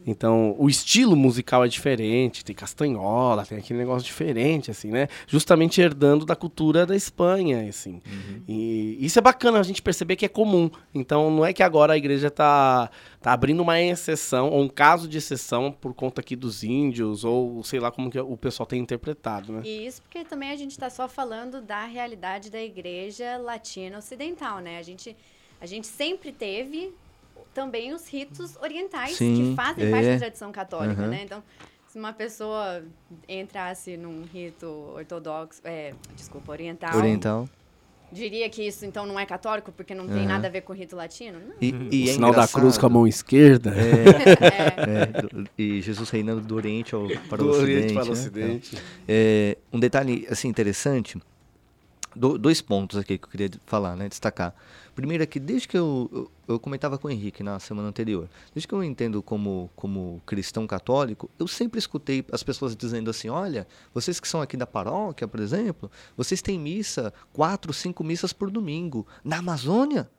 [0.06, 5.08] Então, o estilo musical é diferente, tem castanhola, tem aquele negócio diferente, assim, né?
[5.26, 8.02] Justamente herdando da cultura da Espanha, assim.
[8.06, 8.42] Uhum.
[8.48, 10.70] E isso é bacana a gente perceber que é comum.
[10.94, 15.08] Então, não é que agora a igreja está tá abrindo uma exceção, ou um caso
[15.08, 18.80] de exceção por conta aqui dos índios, ou sei lá como que o pessoal tem
[18.80, 19.62] interpretado, né?
[19.64, 24.58] E isso porque também a gente está só falando da realidade da igreja latina ocidental,
[24.58, 24.78] né?
[24.78, 25.16] A gente,
[25.60, 26.92] a gente sempre teve
[27.54, 29.90] também os ritos orientais Sim, que fazem é.
[29.90, 31.08] parte da tradição católica, uhum.
[31.08, 31.22] né?
[31.22, 31.42] Então,
[31.86, 32.82] se uma pessoa
[33.28, 37.48] entrasse num rito ortodoxo, é, desculpa, oriental, oriental,
[38.12, 40.76] diria que isso então não é católico porque não tem nada a ver com o
[40.76, 41.38] rito latino?
[41.38, 41.54] Não.
[41.60, 43.74] E, e o é sinal da cruz com a mão esquerda.
[43.74, 45.08] É,
[45.40, 45.44] é.
[45.56, 47.72] e Jesus reinando do Oriente ao, para do o Ocidente.
[47.72, 48.12] Oriente para o né?
[48.12, 48.78] Ocidente.
[49.08, 51.18] É, um detalhe assim interessante,
[52.14, 54.54] do, dois pontos aqui que eu queria falar, né, destacar.
[54.94, 58.28] Primeiro é que desde que eu, eu, eu, comentava com o Henrique na semana anterior,
[58.54, 63.28] desde que eu entendo como, como cristão católico, eu sempre escutei as pessoas dizendo assim,
[63.28, 68.32] olha, vocês que são aqui da paróquia, por exemplo, vocês têm missa, quatro, cinco missas
[68.32, 69.06] por domingo.
[69.24, 70.10] Na Amazônia,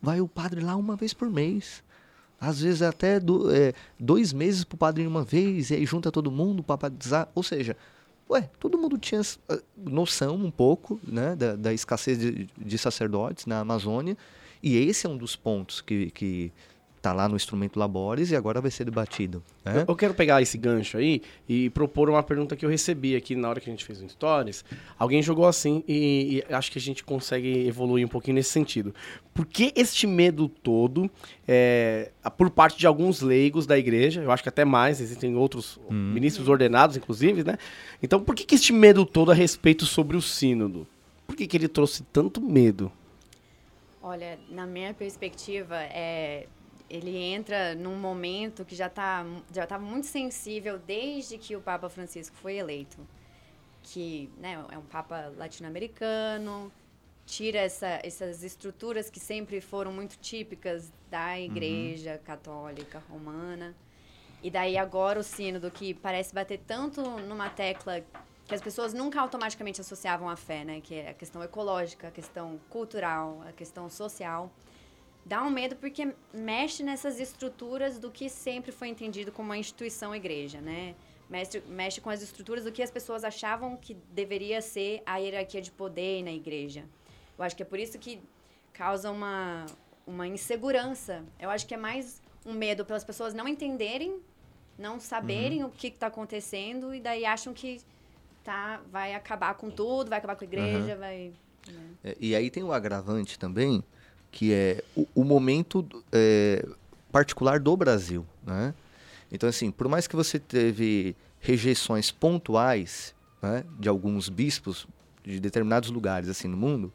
[0.00, 1.84] vai o padre lá uma vez por mês.
[2.40, 6.12] Às vezes até do, é, dois meses para o padre uma vez, e aí junta
[6.12, 7.28] todo mundo para batizar.
[7.34, 7.76] Ou seja,
[8.28, 13.46] Ué, todo mundo tinha ah, noção um pouco né, da, da escassez de, de, sacerdotes
[13.46, 14.16] na Amazônia,
[14.62, 16.52] e esse é um dos pontos que
[17.06, 19.42] está lá no instrumento Labores e agora vai ser debatido.
[19.64, 19.84] Né?
[19.86, 23.48] Eu quero pegar esse gancho aí e propor uma pergunta que eu recebi aqui na
[23.48, 24.64] hora que a gente fez o Stories.
[24.98, 28.92] Alguém jogou assim e, e acho que a gente consegue evoluir um pouquinho nesse sentido.
[29.32, 31.08] Por que este medo todo
[31.46, 34.22] é, por parte de alguns leigos da igreja?
[34.22, 36.12] Eu acho que até mais, existem outros hum.
[36.12, 37.56] ministros ordenados, inclusive, né?
[38.02, 40.86] Então, por que, que este medo todo a respeito sobre o sínodo?
[41.26, 42.90] Por que, que ele trouxe tanto medo?
[44.08, 46.46] Olha, na minha perspectiva, é,
[46.88, 51.88] ele entra num momento que já está já tá muito sensível desde que o Papa
[51.88, 52.98] Francisco foi eleito.
[53.82, 56.72] Que né, é um Papa latino-americano,
[57.24, 61.38] tira essa, essas estruturas que sempre foram muito típicas da.
[61.38, 62.18] Igreja uhum.
[62.24, 63.74] Católica Romana.
[64.42, 68.04] E daí agora o sínodo que parece bater tanto numa tecla
[68.46, 70.80] que as pessoas nunca automaticamente associavam à fé, né?
[70.80, 74.52] Que é a questão ecológica, a questão cultural, a questão social.
[75.26, 80.14] Dá um medo porque mexe nessas estruturas do que sempre foi entendido como a instituição
[80.14, 80.94] igreja, né?
[81.28, 85.60] Mexe, mexe com as estruturas do que as pessoas achavam que deveria ser a hierarquia
[85.60, 86.84] de poder na igreja.
[87.36, 88.20] Eu acho que é por isso que
[88.72, 89.66] causa uma,
[90.06, 91.24] uma insegurança.
[91.40, 94.20] Eu acho que é mais um medo pelas pessoas não entenderem,
[94.78, 95.70] não saberem uhum.
[95.70, 97.80] o que está acontecendo e daí acham que
[98.44, 101.00] tá, vai acabar com tudo, vai acabar com a igreja, uhum.
[101.00, 101.32] vai.
[101.66, 101.90] Né?
[102.04, 103.82] É, e aí tem o agravante também,
[104.36, 106.62] que é o, o momento é,
[107.10, 108.74] particular do Brasil, né?
[109.32, 114.86] Então, assim, por mais que você teve rejeições pontuais né, de alguns bispos
[115.24, 116.92] de determinados lugares assim no mundo,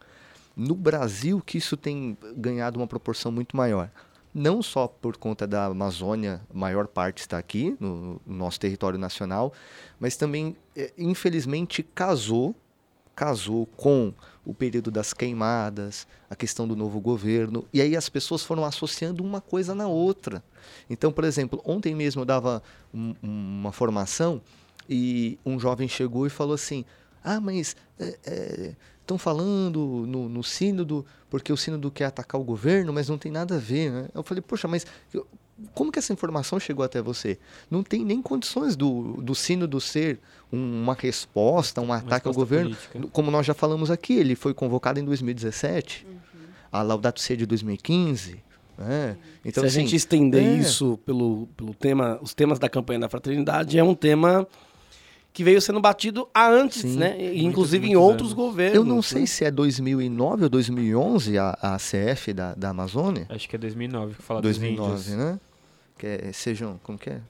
[0.56, 3.90] no Brasil que isso tem ganhado uma proporção muito maior
[4.34, 8.98] não só por conta da Amazônia, a maior parte está aqui, no, no nosso território
[8.98, 9.52] nacional,
[10.00, 12.56] mas também, é, infelizmente, casou,
[13.14, 14.14] casou com
[14.46, 19.24] o período das queimadas, a questão do novo governo, e aí as pessoas foram associando
[19.24, 20.44] uma coisa na outra.
[20.90, 22.62] Então, por exemplo, ontem mesmo eu dava
[22.94, 24.42] um, uma formação
[24.90, 26.84] e um jovem chegou e falou assim:
[27.24, 28.76] Ah, mas é, é,
[29.12, 33.32] estão falando no, no sínodo, porque o sínodo quer atacar o governo, mas não tem
[33.32, 33.92] nada a ver.
[33.92, 34.10] Né?
[34.14, 34.86] Eu falei, poxa, mas
[35.74, 37.38] como que essa informação chegou até você?
[37.70, 40.20] Não tem nem condições do, do sínodo ser
[40.52, 42.76] um, uma resposta, um uma ataque resposta ao governo.
[42.76, 43.08] Política.
[43.12, 46.18] Como nós já falamos aqui, ele foi convocado em 2017, uhum.
[46.72, 48.44] a Laudato Si de 2015.
[48.78, 49.18] Né?
[49.46, 50.56] Então, Se assim, a gente estender é...
[50.56, 54.48] isso pelo, pelo tema, os temas da campanha da fraternidade, é um tema
[55.34, 57.16] que veio sendo batido há antes, Sim, né?
[57.18, 58.34] Muitos, inclusive muitos em outros anos.
[58.34, 58.76] governos.
[58.76, 59.02] Eu não né?
[59.02, 63.28] sei se é 2009 ou 2011 a, a CF da, da Amazônia.
[63.30, 65.40] Acho que é 2009 que fala 2009, dos né?
[66.02, 67.22] Que é, sejam, como que é?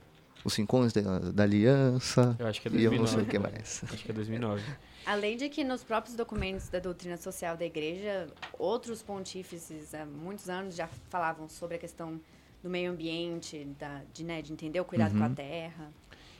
[0.45, 2.37] Os encontros da, da aliança.
[2.39, 2.95] Eu acho que é 2009.
[2.95, 3.83] E eu não sei o que mais.
[3.83, 4.63] Acho que é 2009.
[5.05, 10.49] Além de que nos próprios documentos da doutrina social da igreja, outros pontífices há muitos
[10.49, 12.17] anos já falavam sobre a questão
[12.63, 15.17] do meio ambiente, da, de, né, de entender o cuidado uhum.
[15.17, 15.35] com a uhum.
[15.35, 15.91] terra.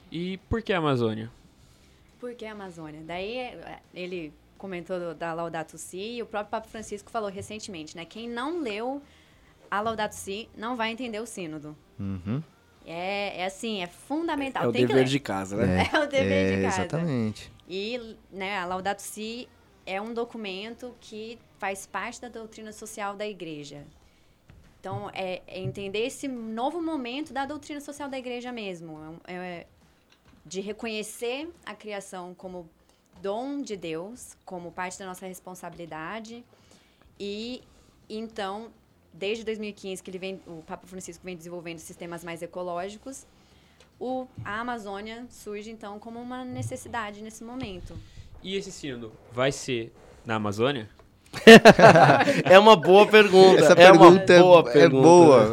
[0.10, 1.30] E por que a Amazônia?
[2.18, 3.02] Por que a Amazônia?
[3.06, 8.06] Daí é, ele comentou da Laudato Si e o próprio Papa Francisco falou recentemente, né?
[8.06, 9.02] Quem não leu
[9.72, 11.78] a Laudato Si não vai entender o sínodo.
[11.98, 12.44] Uhum.
[12.86, 14.66] É, é assim, é fundamental.
[14.66, 15.88] É o Tem dever de casa, né?
[15.92, 16.82] É, é o dever é, de casa.
[16.82, 17.52] Exatamente.
[17.70, 19.48] E né, a Laudato Si
[19.86, 23.86] é um documento que faz parte da doutrina social da igreja.
[24.80, 29.22] Então, é, é entender esse novo momento da doutrina social da igreja mesmo.
[29.26, 29.68] É, é
[30.44, 32.68] de reconhecer a criação como
[33.22, 36.44] dom de Deus, como parte da nossa responsabilidade.
[37.20, 37.62] E
[38.10, 38.72] então,
[39.14, 43.26] desde 2015 que ele vem, o Papa Francisco vem desenvolvendo sistemas mais ecológicos,
[44.00, 47.96] o, a Amazônia surge então como uma necessidade nesse momento.
[48.42, 49.94] E esse sínodo vai ser
[50.26, 50.90] na Amazônia?
[52.44, 53.62] é uma boa pergunta.
[53.62, 54.98] Essa é pergunta uma boa é, pergunta.
[54.98, 55.52] é boa.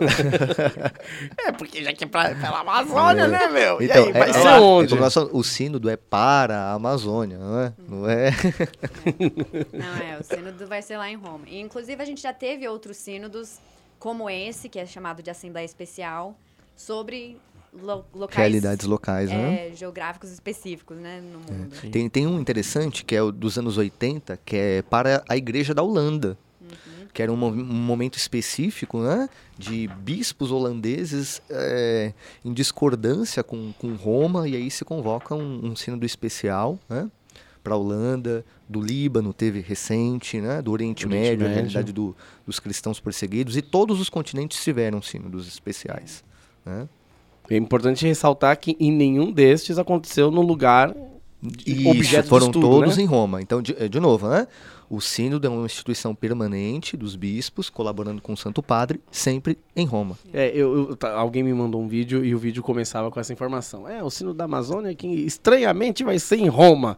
[1.46, 3.28] é, porque já que é pra, pela Amazônia, é.
[3.28, 3.80] né, meu?
[3.80, 4.94] Então, aí, vai é, ser é, onde?
[5.32, 7.72] o sínodo é para a Amazônia, não é?
[7.88, 8.30] Não é?
[9.72, 11.44] Não, é, o sínodo vai ser lá em Roma.
[11.46, 13.58] E, inclusive, a gente já teve outros sínodos,
[13.98, 16.36] como esse, que é chamado de Assembleia Especial,
[16.76, 17.38] sobre
[17.72, 18.38] lo locais...
[18.38, 19.68] Realidades locais, né?
[19.68, 21.74] É, geográficos específicos, né, no mundo.
[21.84, 21.88] É.
[21.88, 25.74] Tem, tem um interessante, que é o dos anos 80, que é para a Igreja
[25.74, 26.38] da Holanda.
[26.60, 27.06] Uhum.
[27.12, 29.28] Que era um, um, momento específico, né?
[29.56, 32.12] De bispos holandeses é,
[32.44, 37.10] em discordância com, com Roma, e aí se convoca um, um sínodo especial, né?
[37.62, 40.62] para a Holanda, do Líbano teve recente, né?
[40.62, 44.62] do Oriente, Oriente Médio, Médio, a realidade do, dos cristãos perseguidos, e todos os continentes
[44.62, 46.24] tiveram sínodos especiais.
[46.64, 46.88] Né?
[47.50, 50.94] É importante ressaltar que em nenhum destes aconteceu no lugar
[51.66, 53.02] Isso, foram estudo, todos né?
[53.02, 53.40] em Roma.
[53.40, 54.46] Então, de, de novo, né?
[54.90, 59.84] O sínodo é uma instituição permanente dos bispos, colaborando com o Santo Padre, sempre em
[59.84, 60.18] Roma.
[60.32, 63.30] É, eu, eu, tá, alguém me mandou um vídeo e o vídeo começava com essa
[63.30, 63.86] informação.
[63.86, 66.96] É, o sínodo da Amazônia que estranhamente vai ser em Roma.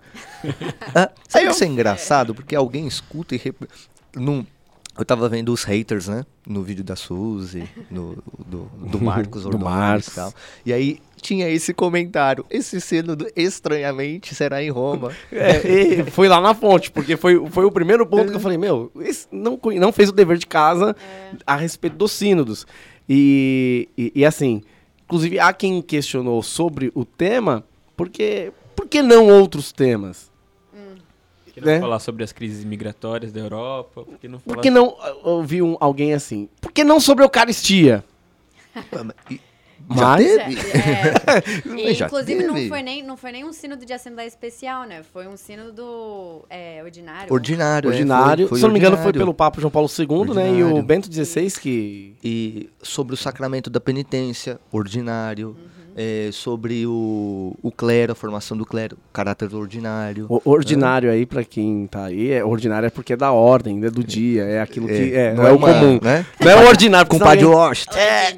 [0.95, 1.51] ah, sabe eu...
[1.51, 2.33] isso é engraçado?
[2.33, 3.39] Porque alguém escuta e...
[3.39, 3.57] Rep...
[4.15, 4.47] Num,
[4.99, 6.27] eu tava vendo os haters, né?
[6.47, 10.09] No vídeo da Suzy, no, do, do Marcos do Marcos.
[10.09, 10.35] e tal.
[10.67, 12.45] E aí tinha esse comentário.
[12.51, 15.13] Esse sínodo, estranhamente, será em Roma.
[15.33, 18.91] É, foi lá na fonte, porque foi, foi o primeiro ponto que eu falei, meu,
[19.01, 21.37] esse não, não fez o dever de casa é.
[21.47, 22.67] a respeito dos sínodos.
[23.09, 24.63] E, e, e, assim,
[25.05, 27.65] inclusive há quem questionou sobre o tema,
[27.97, 30.30] porque por que não outros temas?
[31.61, 31.81] Que não né?
[31.81, 34.05] falar sobre as crises migratórias da Europa?
[34.05, 34.55] Por que não falar...
[34.57, 38.05] Por que não, ouvi um, alguém assim, por que não sobre a Eucaristia?
[39.93, 40.57] Mas teve.
[40.71, 41.93] É, é.
[41.93, 45.03] inclusive não foi nem não foi nem um sínodo de assembleia especial, né?
[45.03, 47.33] Foi um sínodo é, ordinário.
[47.33, 48.45] Ordinário, ordinário.
[48.45, 50.53] É, foi, foi Se não me engano foi pelo Papa João Paulo II, ordinário.
[50.53, 50.59] né?
[50.61, 55.57] E o Bento XVI que e sobre o sacramento da penitência, ordinário.
[55.59, 60.25] Uhum é, sobre o, o clero, a formação do clero, caráter ordinário.
[60.31, 61.13] O ordinário é.
[61.13, 64.45] aí, para quem tá aí, é ordinário é porque é da ordem, é do dia,
[64.45, 66.01] é aquilo que é, não, é, é o uma, comum.
[66.03, 66.25] Né?
[66.41, 67.07] Não é o ordinário.
[67.07, 67.99] Com o padre Washington.
[67.99, 68.35] É,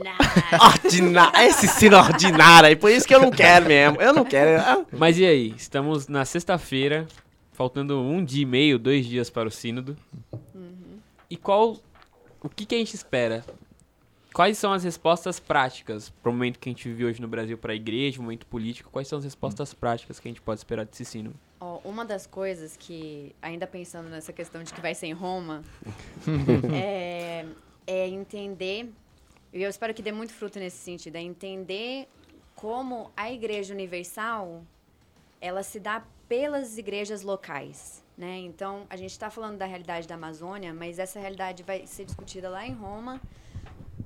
[0.60, 1.40] ordinário.
[1.42, 4.00] Esse sino ordinário aí, por isso que eu não quero mesmo.
[4.00, 4.84] Eu não quero.
[4.90, 7.06] Mas e aí, estamos na sexta-feira,
[7.52, 9.96] faltando um dia e meio, dois dias para o sínodo.
[10.32, 10.98] Uhum.
[11.30, 11.76] E qual...
[12.42, 13.44] O que, que a gente espera
[14.32, 17.58] Quais são as respostas práticas para o momento que a gente vive hoje no Brasil
[17.58, 18.90] para a igreja, o momento político?
[18.90, 21.34] Quais são as respostas práticas que a gente pode esperar desse sino?
[21.60, 25.62] Oh, uma das coisas que, ainda pensando nessa questão de que vai ser em Roma,
[26.74, 27.44] é,
[27.86, 28.90] é entender,
[29.52, 32.08] e eu espero que dê muito fruto nesse sentido, é entender
[32.54, 34.62] como a Igreja Universal
[35.42, 38.02] ela se dá pelas igrejas locais.
[38.16, 38.38] Né?
[38.38, 42.48] Então, a gente está falando da realidade da Amazônia, mas essa realidade vai ser discutida
[42.48, 43.20] lá em Roma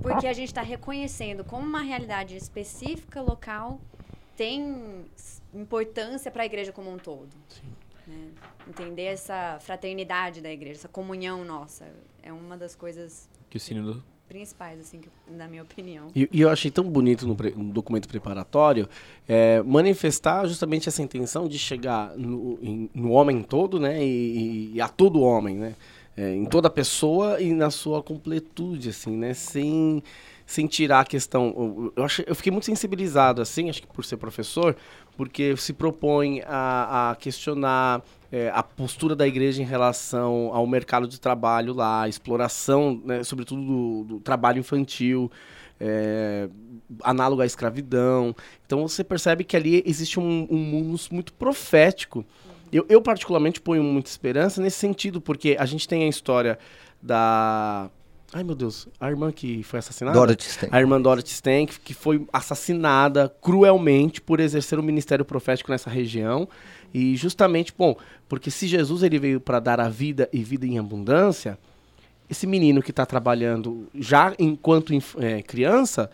[0.06, 3.80] porque a gente está reconhecendo como uma realidade específica local
[4.36, 5.04] tem
[5.52, 7.30] importância para a igreja como um todo.
[8.06, 8.28] Né?
[8.68, 11.86] Entender essa fraternidade da igreja, essa comunhão nossa,
[12.22, 16.08] é uma das coisas que o sínodo principais, assim, que, na minha opinião.
[16.14, 18.88] E, e, eu achei tão bonito no, no documento preparatório
[19.28, 24.80] é, manifestar justamente essa intenção de chegar no, em, no homem todo, né, e, e,
[24.80, 25.76] a todo homem, né,
[26.16, 29.34] é, em toda pessoa e na sua completude, assim, né?
[29.34, 30.02] Sem,
[30.46, 31.92] sem tirar a questão.
[31.94, 34.74] Eu, achei, eu fiquei muito sensibilizado, assim, acho que por ser professor,
[35.16, 38.02] porque se propõe a, a questionar
[38.32, 43.22] é, a postura da igreja em relação ao mercado de trabalho lá, a exploração, né,
[43.22, 45.30] sobretudo do, do trabalho infantil.
[45.78, 46.48] É,
[47.02, 48.34] análogo à escravidão.
[48.64, 52.24] Então você percebe que ali existe um, um mundo muito profético
[52.72, 56.58] eu, eu, particularmente, ponho muita esperança nesse sentido, porque a gente tem a história
[57.00, 57.90] da.
[58.32, 60.18] Ai, meu Deus, a irmã que foi assassinada?
[60.18, 60.74] Dorothy Stank.
[60.74, 66.48] A irmã Dorothy Stank, que foi assassinada cruelmente por exercer o ministério profético nessa região.
[66.92, 67.96] E justamente, bom,
[68.28, 71.58] porque se Jesus ele veio para dar a vida e vida em abundância,
[72.28, 76.10] esse menino que está trabalhando já enquanto é, criança,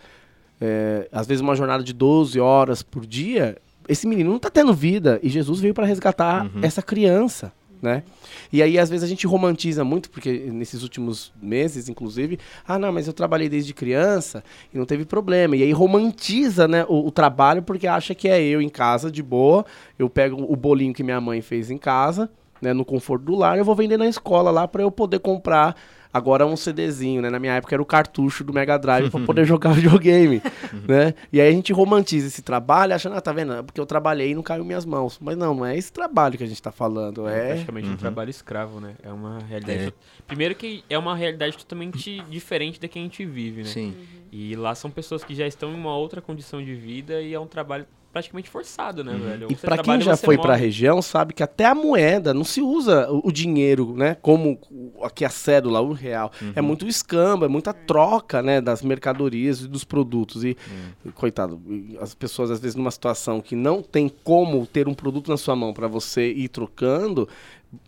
[0.61, 3.57] é, às vezes uma jornada de 12 horas por dia,
[3.87, 6.61] esse menino não está tendo vida e Jesus veio para resgatar uhum.
[6.61, 8.03] essa criança, né?
[8.51, 12.91] E aí às vezes a gente romantiza muito porque nesses últimos meses, inclusive, ah não,
[12.91, 14.43] mas eu trabalhei desde criança
[14.73, 15.55] e não teve problema.
[15.55, 19.21] E aí romantiza, né, o, o trabalho porque acha que é eu em casa de
[19.21, 19.65] boa,
[19.99, 22.29] eu pego o bolinho que minha mãe fez em casa,
[22.61, 25.75] né, no conforto do lar, eu vou vender na escola lá para eu poder comprar
[26.13, 27.29] Agora é um CDzinho, né?
[27.31, 30.43] Na minha época era o cartucho do Mega Drive para poder jogar videogame,
[30.87, 31.15] né?
[31.31, 33.53] E aí a gente romantiza esse trabalho, achando, ah, tá vendo?
[33.53, 35.17] É porque eu trabalhei e não caiu minhas mãos.
[35.19, 37.27] Mas não, não é esse trabalho que a gente tá falando.
[37.27, 37.93] É, é praticamente uhum.
[37.95, 38.93] um trabalho escravo, né?
[39.01, 39.87] É uma realidade.
[39.87, 39.93] É.
[40.27, 43.69] Primeiro que é uma realidade totalmente diferente da que a gente vive, né?
[43.69, 43.87] Sim.
[43.87, 44.23] Uhum.
[44.31, 47.39] E lá são pessoas que já estão em uma outra condição de vida e é
[47.39, 49.19] um trabalho praticamente forçado, né, uhum.
[49.19, 49.47] velho?
[49.49, 52.61] e para quem já foi para a região, sabe que até a moeda não se
[52.61, 54.15] usa o, o dinheiro, né?
[54.21, 54.59] Como
[55.01, 56.31] aqui a cédula, o real.
[56.39, 56.53] É uhum.
[56.57, 58.61] É muito escambo, é muita troca, né?
[58.61, 60.43] Das mercadorias e dos produtos.
[60.43, 60.55] E,
[61.03, 61.11] uhum.
[61.13, 61.59] coitado,
[61.99, 65.55] as pessoas às vezes numa situação que não tem como ter um produto na sua
[65.55, 67.27] mão para você ir trocando,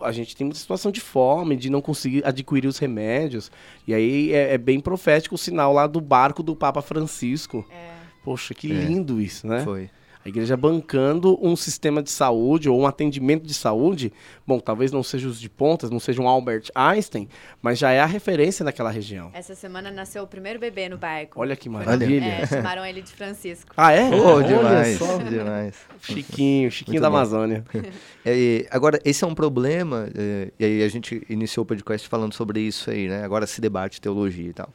[0.01, 3.51] a gente tem muita situação de fome, de não conseguir adquirir os remédios.
[3.87, 7.63] E aí é, é bem profético o sinal lá do barco do Papa Francisco.
[7.69, 7.93] É.
[8.23, 8.73] Poxa, que é.
[8.73, 9.63] lindo isso, né?
[9.63, 9.87] Foi.
[10.25, 14.11] A igreja bancando um sistema de saúde ou um atendimento de saúde,
[14.45, 17.29] bom, talvez não seja os de pontas, não seja um Albert Einstein,
[17.61, 19.29] mas já é a referência naquela região.
[19.35, 21.39] Essa semana nasceu o primeiro bebê no barco.
[21.39, 22.25] Olha que maravilha.
[22.25, 23.71] É, chamaram ele de Francisco.
[23.77, 24.09] Ah, é?
[24.09, 25.17] Olha demais, só.
[25.19, 25.75] demais.
[26.01, 27.17] Chiquinho, Chiquinho Muito da bom.
[27.17, 27.63] Amazônia.
[28.27, 32.33] É, agora, esse é um problema, é, e aí a gente iniciou o podcast falando
[32.33, 33.23] sobre isso aí, né?
[33.23, 34.73] Agora se debate teologia e tal.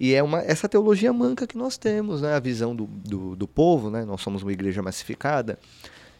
[0.00, 2.34] E é uma, essa teologia manca que nós temos, né?
[2.34, 4.02] A visão do, do, do povo, né?
[4.02, 5.58] Nós somos uma igreja massificada.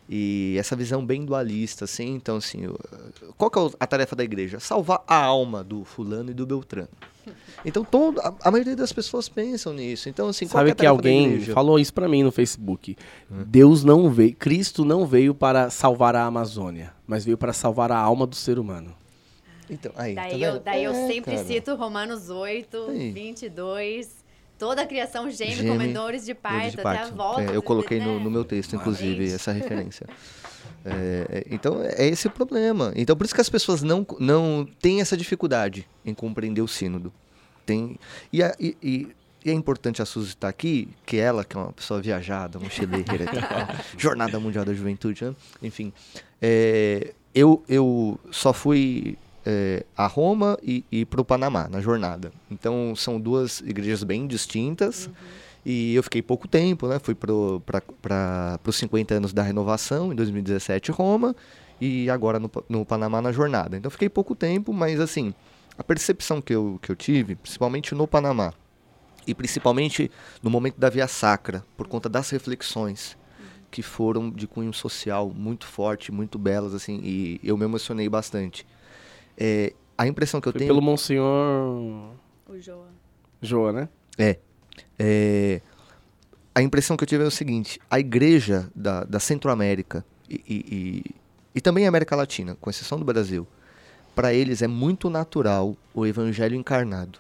[0.07, 2.15] E essa visão bem dualista, assim.
[2.15, 2.69] Então, assim,
[3.39, 4.61] qual que é a tarefa da igreja?
[4.61, 6.91] Salvar a alma do fulano e do beltrano.
[7.65, 10.11] Então, todo, a, a maioria das pessoas pensam nisso.
[10.11, 12.99] Então, assim, Sabe que, é que alguém falou isso pra mim no Facebook.
[13.47, 17.97] Deus não veio, Cristo não veio para salvar a Amazônia, mas veio para salvar a
[17.99, 18.95] alma do ser humano.
[19.71, 20.63] Então, aí, tá Daí, eu, vendo?
[20.65, 21.47] daí eu É, sempre cara.
[21.47, 23.11] cito Romanos 8, Aí.
[23.13, 24.21] 22.
[24.59, 27.15] Toda a criação geme, Geme, com dores de parto, de até a parto.
[27.15, 27.43] volta.
[27.43, 28.25] É, eu coloquei no, né?
[28.25, 29.35] no meu texto, inclusive, Gente.
[29.37, 30.07] essa referência.
[30.85, 32.93] É, é, então, é esse o problema.
[32.95, 37.11] Então, por isso que as pessoas não, não têm essa dificuldade em compreender o sínodo.
[37.65, 37.97] Tem,
[38.33, 39.09] e, a- e- e-
[39.45, 43.25] e é importante a Suzy estar aqui, que ela, que é uma pessoa viajada, mochileira
[43.25, 45.35] e tal, Jornada Mundial da Juventude, né?
[45.63, 45.91] enfim.
[46.43, 52.33] é, eu, eu só fui é, a Roma e, e para o Panamá, na jornada.
[52.51, 55.09] Então, são duas igrejas bem distintas.
[55.65, 56.99] E eu fiquei pouco tempo, né?
[56.99, 61.37] Fui para os 50 anos da renovação, em 2017, Roma,
[61.81, 63.77] e agora no, no Panamá na jornada.
[63.77, 65.35] Então fiquei pouco tempo, mas assim,
[65.77, 68.55] a percepção que eu, que eu tive, principalmente no Panamá,
[69.27, 70.11] e principalmente
[70.43, 73.17] no momento da Via Sacra, por conta das reflexões
[73.71, 78.67] que foram de cunho social muito forte, muito belas, assim, e eu me emocionei bastante.
[79.41, 80.69] É, a impressão que eu Foi tenho...
[80.69, 82.15] pelo Monsenhor
[82.47, 82.89] O Joa.
[83.41, 83.89] Joa, né?
[84.19, 84.39] É.
[84.99, 85.63] É,
[86.55, 90.55] a impressão que eu tive é o seguinte: a igreja da, da Centro-América e, e,
[90.55, 91.05] e,
[91.55, 93.47] e também a América Latina, com exceção do Brasil,
[94.15, 97.19] para eles é muito natural o evangelho encarnado.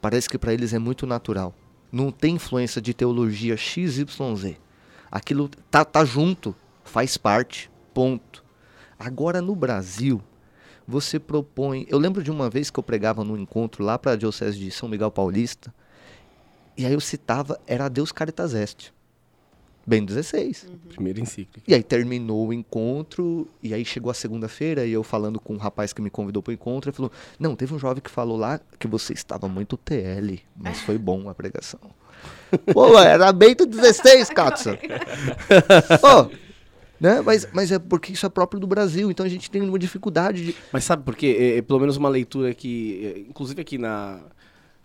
[0.00, 1.54] Parece que para eles é muito natural.
[1.90, 4.56] Não tem influência de teologia XYZ.
[5.10, 8.44] Aquilo tá, tá junto, faz parte, ponto.
[8.98, 10.20] Agora no Brasil,
[10.86, 11.86] você propõe.
[11.88, 14.70] Eu lembro de uma vez que eu pregava num encontro lá para a Diocese de
[14.70, 15.72] São Miguel Paulista,
[16.76, 18.92] e aí eu citava, era Deus Caritas Est.
[19.86, 20.66] Bem 16.
[20.88, 21.62] Primeira encíclica.
[21.68, 25.58] E aí terminou o encontro, e aí chegou a segunda-feira, e eu falando com um
[25.58, 28.36] rapaz que me convidou para o encontro, ele falou: Não, teve um jovem que falou
[28.36, 31.80] lá que você estava muito TL, mas foi bom a pregação.
[32.72, 34.78] Pô, era Bento 16, Katsa.
[36.00, 36.30] Pô,
[37.00, 37.20] né?
[37.20, 40.44] Mas, mas é porque isso é próprio do Brasil, então a gente tem uma dificuldade
[40.46, 40.56] de.
[40.72, 41.36] Mas sabe por quê?
[41.38, 44.20] É, é pelo menos uma leitura que, é, inclusive aqui na,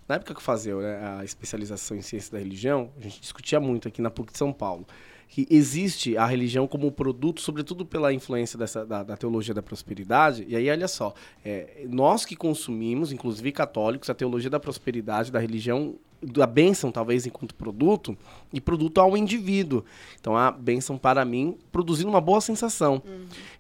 [0.08, 3.60] na época que eu fazia né, a especialização em ciência da religião, a gente discutia
[3.60, 4.88] muito aqui na PUC de São Paulo,
[5.28, 10.44] que existe a religião como produto, sobretudo pela influência dessa, da, da teologia da prosperidade.
[10.50, 11.14] E aí, olha só,
[11.46, 17.26] é, nós que consumimos, inclusive católicos, a teologia da prosperidade, da religião, da bênção, talvez,
[17.26, 18.18] enquanto produto,
[18.54, 19.84] e produto ao indivíduo.
[20.20, 23.02] Então, a bênção, para mim, produzindo uma boa sensação.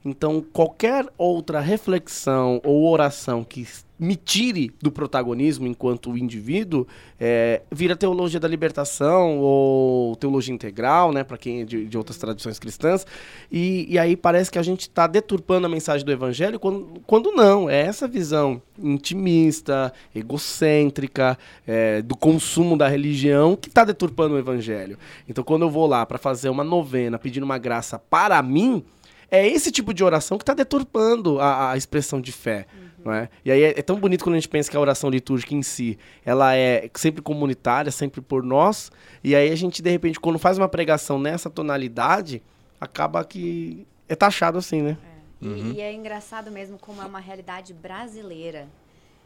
[0.03, 3.65] Então, qualquer outra reflexão ou oração que
[3.99, 6.87] me tire do protagonismo enquanto indivíduo
[7.19, 12.17] é, vira teologia da libertação ou teologia integral, né, para quem é de, de outras
[12.17, 13.05] tradições cristãs.
[13.51, 17.31] E, e aí parece que a gente está deturpando a mensagem do evangelho quando, quando
[17.31, 17.69] não.
[17.69, 24.97] É essa visão intimista, egocêntrica, é, do consumo da religião que está deturpando o evangelho.
[25.27, 28.83] Então, quando eu vou lá para fazer uma novena pedindo uma graça para mim,
[29.29, 32.65] é esse tipo de oração que está deturpando a, a expressão de fé.
[33.03, 33.29] Não é?
[33.45, 35.63] E aí é, é tão bonito quando a gente pensa que a oração litúrgica em
[35.63, 38.91] si, ela é sempre comunitária, sempre por nós,
[39.23, 42.41] e aí a gente, de repente, quando faz uma pregação nessa tonalidade,
[42.79, 44.97] acaba que é taxado assim, né?
[45.41, 48.67] E, e é engraçado mesmo como é uma realidade brasileira.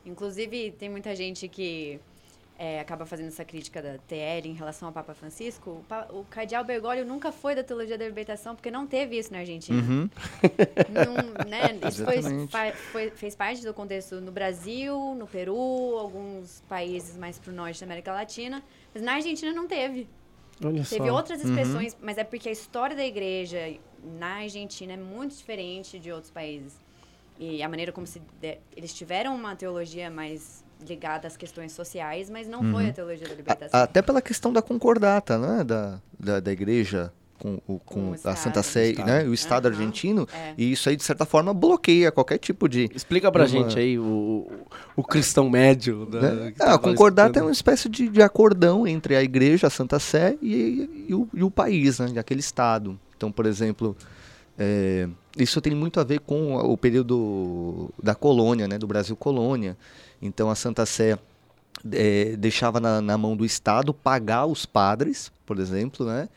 [0.06, 2.00] Inclusive, tem muita gente que
[2.58, 5.72] é, acaba fazendo essa crítica da TL em relação ao Papa Francisco.
[5.72, 9.32] O, pa- o cardeal Bergoglio nunca foi da teologia da libertação, porque não teve isso
[9.34, 9.82] na Argentina.
[9.82, 10.10] Uhum.
[10.90, 12.22] Não, né, Isso foi,
[12.92, 17.86] foi- fez parte do contexto no Brasil, no Peru, alguns países mais pro norte da
[17.86, 18.64] América Latina.
[18.94, 20.08] Mas na Argentina não teve.
[20.64, 21.14] Olha Teve só.
[21.16, 23.76] outras expressões, mas é porque a história da igreja
[24.20, 26.76] na Argentina é muito diferente de outros países.
[27.40, 32.30] E a maneira como se de- eles tiveram uma teologia mais ligada às questões sociais,
[32.30, 33.80] mas não foi a teologia da A- libertação.
[33.82, 35.64] até pela questão da concordata, né?
[35.64, 38.38] Da, da, da igreja com, o- Com a Estado.
[38.38, 39.24] Santa Sé, né?
[39.26, 39.76] O Estado Aham.
[39.76, 40.28] argentino.
[40.34, 40.54] É.
[40.58, 42.90] E isso aí, de certa forma, bloqueia qualquer tipo de.
[42.96, 44.48] Explica pra Uma- gente aí o,
[44.96, 46.06] o, cristão médio.
[46.06, 46.52] Da, né?
[46.52, 50.00] que Ah, tava concordata é uma espécie de, de acordão entre a igreja, a Santa
[50.00, 52.14] Sé e, e o, e o país, né?
[52.20, 52.98] Aquele Estado.
[53.18, 53.96] Então, por exemplo,
[54.58, 58.78] é, isso tem muito a ver com o período da colônia, né?
[58.78, 59.78] Do Brasil colônia.
[60.22, 61.18] Então, a Santa Sé
[61.92, 66.30] é, deixava na, na mão do Estado pagar os padres, por exemplo, né?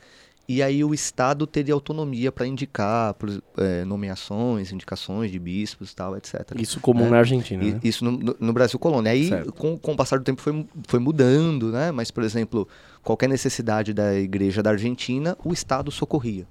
[0.49, 6.17] E aí o Estado teria autonomia para indicar por, é, nomeações, indicações de bispos tal,
[6.17, 6.53] etc.
[6.57, 7.11] Isso comum É.
[7.11, 7.81] na Argentina, E- né?
[7.83, 9.11] Isso no, no- Brasil colônia.
[9.11, 11.91] Aí, com, com o passar do tempo, foi, foi mudando, né?
[11.91, 12.67] Mas, por exemplo,
[13.03, 16.47] qualquer necessidade da igreja da Argentina, o Estado socorria.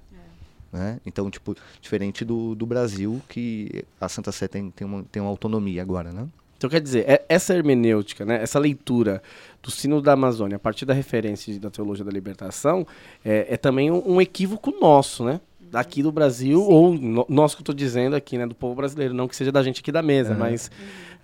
[0.76, 1.00] Né?
[1.06, 5.30] Então, tipo, diferente do, do Brasil, que a Santa Sé tem, tem, uma, tem uma
[5.30, 6.26] autonomia agora, né?
[6.58, 9.22] Então, quer dizer, é- essa hermenêutica, né, essa leitura
[9.62, 12.86] do sino da Amazônia, a partir da referência da teologia da libertação,
[13.24, 15.40] é, é também um, um equívoco nosso, né?
[15.60, 19.14] Daqui do Brasil, ou no, nós que eu estou dizendo aqui, né, do povo brasileiro,
[19.14, 20.38] não que seja da gente aqui da mesa, Aham.
[20.38, 20.70] mas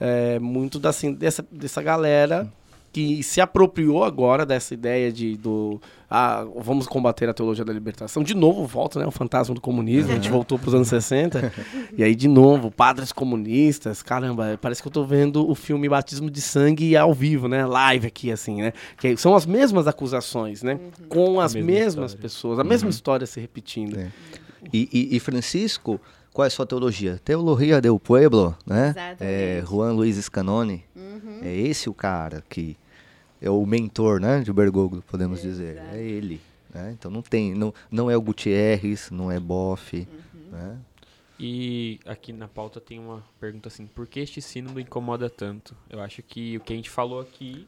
[0.00, 2.50] é, muito da, assim, dessa, dessa galera
[2.92, 5.80] que se apropriou agora dessa ideia de do
[6.14, 8.22] ah, vamos combater a teologia da libertação.
[8.22, 11.50] De novo volta, né, o fantasma do comunismo, a gente voltou para os anos 60.
[11.96, 16.30] e aí de novo, padres comunistas, caramba, parece que eu tô vendo o filme Batismo
[16.30, 18.72] de Sangue ao vivo, né, live aqui assim, né?
[18.98, 20.78] Que são as mesmas acusações, né?
[21.08, 22.22] Com as mesma mesmas história.
[22.22, 23.98] pessoas, a mesma história se repetindo.
[23.98, 24.08] É.
[24.70, 25.98] E, e- e Francisco,
[26.30, 27.18] qual é a sua teologia?
[27.24, 28.88] Teologia del Pueblo, né?
[28.90, 29.16] Exatamente.
[29.20, 30.84] É, Juan Luiz Scanoni.
[31.42, 32.76] É esse o cara que
[33.42, 35.76] é o mentor, né, de Bergoglio, podemos dizer.
[35.76, 35.96] Exato.
[35.96, 36.40] É ele.
[36.72, 36.92] Né?
[36.98, 40.08] Então não tem, não, não é o Gutierrez, não é Boff,
[40.50, 40.78] né?
[41.38, 45.74] E aqui na pauta tem uma pergunta assim: por que este sínodo incomoda tanto?
[45.90, 47.66] Eu acho que o que a gente falou aqui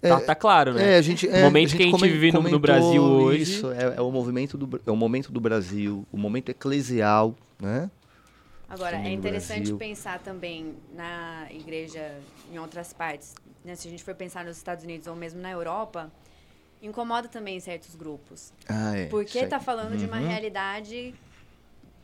[0.00, 0.94] tá, tá claro, né?
[0.94, 3.42] É, a gente, é, O momento gente que a gente vive no- no Brasil hoje.
[3.42, 7.90] Isso, é, é o movimento do, é o momento do Brasil, o momento eclesial, né?
[8.68, 9.76] Agora, é interessante Brasil.
[9.78, 12.18] pensar também na igreja
[12.52, 13.34] em outras partes.
[13.64, 13.74] Né?
[13.74, 16.10] Se a gente for pensar nos Estados Unidos ou mesmo na Europa,
[16.82, 18.52] incomoda também certos grupos.
[18.68, 19.06] Ah, é.
[19.06, 21.14] Porque está falando de uma Uhum, realidade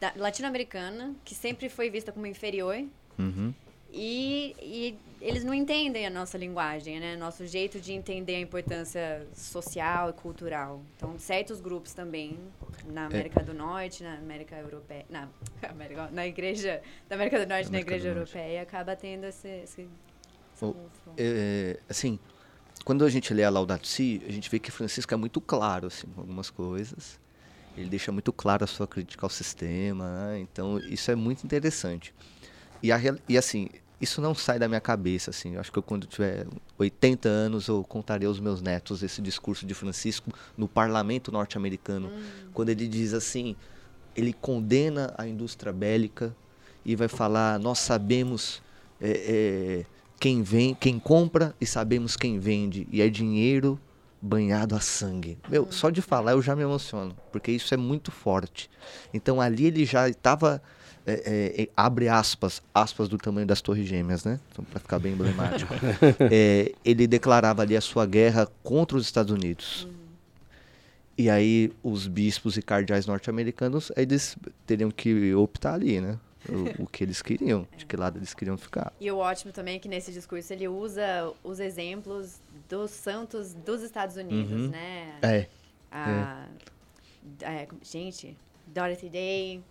[0.01, 2.77] da- latino-americana que sempre foi vista como inferior
[3.19, 3.55] uhum.
[3.91, 7.17] e, e eles não entendem a nossa linguagem, né?
[7.17, 10.83] Nosso jeito de entender a importância social e cultural.
[10.97, 12.39] Então, certos grupos também
[12.87, 12.93] É.
[12.93, 15.27] na América do Norte, na América Europeia, na,
[15.71, 19.89] América, na igreja da América do Norte, na igreja europeia, acaba tendo esse, esse.
[21.17, 22.19] É, assim,
[22.85, 25.89] quando a gente lê a Laudato Si, a gente vê que Francisco é muito claro,
[25.89, 27.19] assim, algumas coisas.
[27.77, 30.41] Ele deixa muito claro a sua crítica ao sistema, né?
[30.41, 32.15] Então, isso é muito interessante.
[32.83, 32.99] E, a
[33.29, 33.69] e, assim,
[34.01, 35.55] isso não sai da minha cabeça, assim.
[35.55, 36.47] Eu acho que eu, quando tiver
[36.79, 42.11] 80 anos, eu contarei aos meus netos esse discurso de Francisco no parlamento norte-americano,
[42.53, 43.57] quando ele diz assim,
[44.15, 46.35] ele condena a indústria bélica
[46.85, 48.63] e vai falar, nós sabemos
[49.01, 52.87] é, é, quem vem, quem compra e sabemos quem vende.
[52.91, 53.79] E é dinheiro
[54.21, 55.39] banhado a sangue.
[55.49, 58.71] Meu, só de falar eu já me emociono, porque isso é muito forte.
[59.13, 60.63] Então ali ele já estava
[61.07, 64.41] é, é, é, abre aspas, aspas do tamanho das torres gêmeas, né?
[64.51, 65.73] Então, para ficar bem emblemático.
[66.31, 69.87] É, ele declarava ali a sua guerra contra os Estados Unidos.
[71.17, 74.37] E aí os bispos e cardeais norte-americanos, eles
[74.67, 76.19] teriam que optar ali, né?
[76.49, 78.93] O, o que eles queriam, de que lado eles queriam ficar.
[79.01, 83.83] E o ótimo também é que nesse discurso ele usa os exemplos dos santos dos
[83.83, 84.69] Estados Unidos, Uhum.
[84.69, 85.19] né?
[85.23, 85.47] É.
[85.91, 86.47] A,
[87.43, 88.37] é, como- gente,
[88.67, 89.63] Dorothy Day,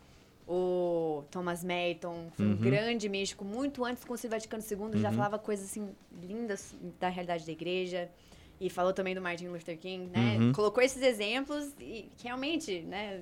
[0.47, 2.55] o Thomas Merton, foi um Uhum.
[2.57, 5.15] grande místico, muito antes do Concílio Vaticano II, já Uhum.
[5.15, 5.89] falava coisas assim
[6.21, 8.09] lindas da realidade da igreja.
[8.57, 10.37] E falou também do Martin Luther King, né?
[10.39, 10.53] Uhum.
[10.53, 13.21] Colocou esses exemplos e realmente, né?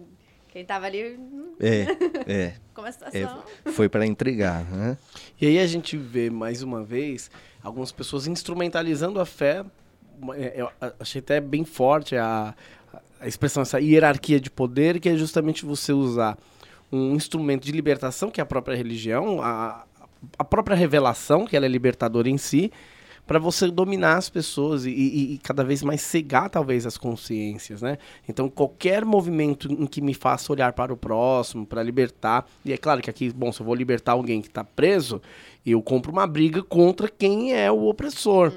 [0.54, 1.88] Quem tava ali, hum, É,
[2.32, 2.54] é.
[2.76, 3.44] como a situação.
[3.74, 4.96] Foi para intrigar, né?
[5.42, 7.32] E aí a gente vê, mais uma vez,
[7.64, 9.66] algumas pessoas instrumentalizando a fé.
[10.36, 12.54] É, Eu achei até bem forte a,
[13.20, 16.38] a expressão, essa hierarquia de poder, que é justamente você usar
[16.92, 19.86] um instrumento de libertação, que é a própria religião, a,
[20.38, 22.72] a própria revelação, que ela é libertadora em si,
[23.26, 27.82] para você dominar as pessoas e, e- e cada vez mais cegar, talvez, as consciências,
[27.82, 27.98] né?
[28.28, 32.78] Então, qualquer movimento em que me faça olhar para o próximo, para libertar, e é
[32.78, 35.22] claro que aqui, bom, se eu vou libertar alguém que está preso,
[35.66, 38.52] eu compro uma briga contra quem é o opressor.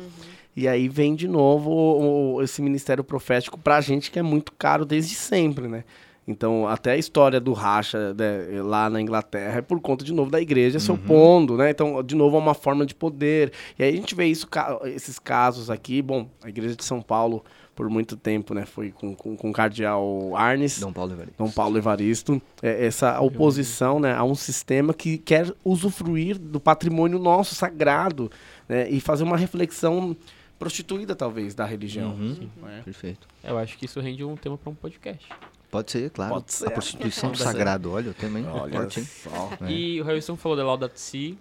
[0.56, 4.52] E aí vem de novo o- o- esse ministério profético pra gente que é muito
[4.52, 5.84] caro desde sempre, né?
[6.26, 10.28] Então, até a história do racha né, lá na Inglaterra é por conta, de novo,
[10.28, 11.70] da igreja se opondo, né?
[11.70, 13.52] Então, de novo, é uma forma de poder.
[13.78, 14.48] E aí a gente vê isso,
[14.86, 16.02] esses casos aqui.
[16.02, 17.44] Bom, a igreja de São Paulo,
[17.76, 18.66] por muito tempo, né?
[18.66, 20.80] Foi com, com, com o cardeal Arnes.
[20.80, 21.34] Dom Paulo Evaristo.
[21.38, 22.42] Dom Paulo Evaristo.
[22.60, 28.32] É, essa oposição né, a um sistema que quer usufruir do patrimônio nosso, sagrado,
[28.68, 28.90] né?
[28.90, 30.16] E fazer uma reflexão
[30.58, 32.14] prostituída, talvez, da religião.
[32.14, 32.48] Uhum.
[32.66, 32.80] É.
[32.80, 33.28] Perfeito.
[33.44, 35.28] Eu acho que isso rende um tema para um podcast.
[35.70, 36.34] Pode ser, claro.
[36.34, 36.68] Pode ser.
[36.68, 39.50] A prostituição do sagrado, olha, é Olha forte, só.
[39.60, 39.70] É.
[39.70, 41.38] E o Harrison falou da Laudato Si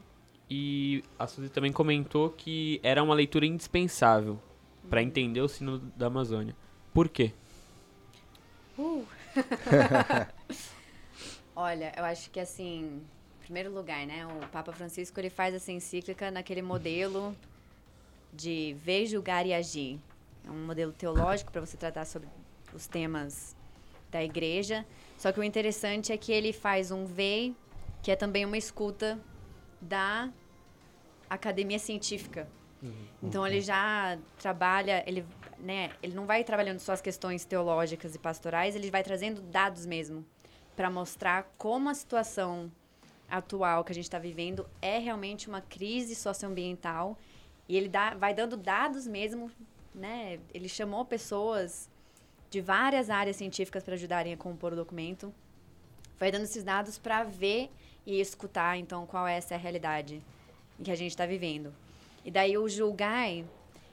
[0.50, 4.40] e a Suzy também comentou que era uma leitura indispensável
[4.90, 6.56] para entender o sino da Amazônia.
[6.94, 7.34] Por quê?
[8.78, 9.06] Uh.
[11.56, 13.02] Olha, eu acho que assim,
[13.40, 17.36] em primeiro lugar, né, o Papa Francisco ele faz essa encíclica naquele modelo
[18.32, 20.00] de ver, julgar e agir.
[20.46, 22.28] É um modelo teológico para você tratar sobre
[22.74, 23.56] os temas
[24.16, 24.86] da igreja.
[25.18, 27.54] Só que o interessante é que ele faz um ver,
[28.02, 29.20] que é também uma escuta
[29.82, 30.32] da
[31.30, 32.48] academia científica.
[33.22, 35.26] Então ele já trabalha, ele,
[35.60, 39.86] né, ele não vai trabalhando só as questões teológicas e pastorais, ele vai trazendo dados
[39.86, 40.26] mesmo
[40.76, 42.72] para mostrar como a situação
[43.28, 47.18] atual que a gente está vivendo é realmente uma crise socioambiental
[47.68, 49.50] e ele dá, vai dando dados mesmo,
[49.94, 50.40] né?
[50.54, 51.90] Ele chamou pessoas
[52.56, 55.34] de várias áreas científicas para ajudarem a compor o documento,
[56.18, 57.70] vai dando esses dados para ver
[58.06, 60.22] e escutar então qual é essa realidade
[60.80, 61.74] em que a gente está vivendo.
[62.24, 63.44] E daí o Julgai,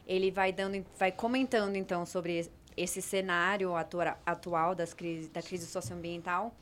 [0.07, 5.67] ele vai dando, vai comentando então sobre esse cenário atua, atual das crise, da crise
[5.67, 6.55] socioambiental,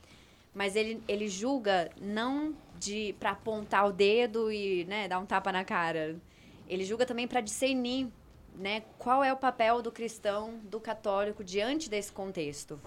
[0.55, 5.53] mas ele, ele julga não de para apontar o dedo e né, dar um tapa
[5.53, 6.17] na cara.
[6.67, 8.11] Ele julga também para discernir
[8.55, 12.81] né, qual é o papel do cristão, do católico diante desse contexto.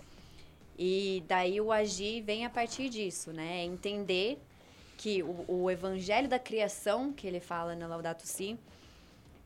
[0.78, 3.64] E daí o agir vem a partir disso, né?
[3.64, 4.40] Entender
[4.98, 8.58] que o, o evangelho da criação, que ele fala na Laudato Si,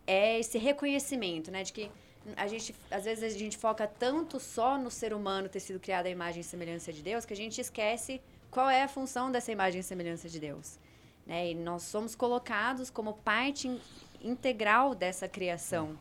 [0.05, 1.63] é esse reconhecimento, né?
[1.63, 1.91] De que
[2.35, 6.07] a gente, às vezes a gente foca tanto só no ser humano ter sido criado
[6.07, 9.51] à imagem e semelhança de Deus, que a gente esquece qual é a função dessa
[9.51, 10.79] imagem e semelhança de Deus.
[11.25, 11.51] Né?
[11.51, 13.79] E nós somos colocados como parte
[14.21, 15.97] integral dessa criação.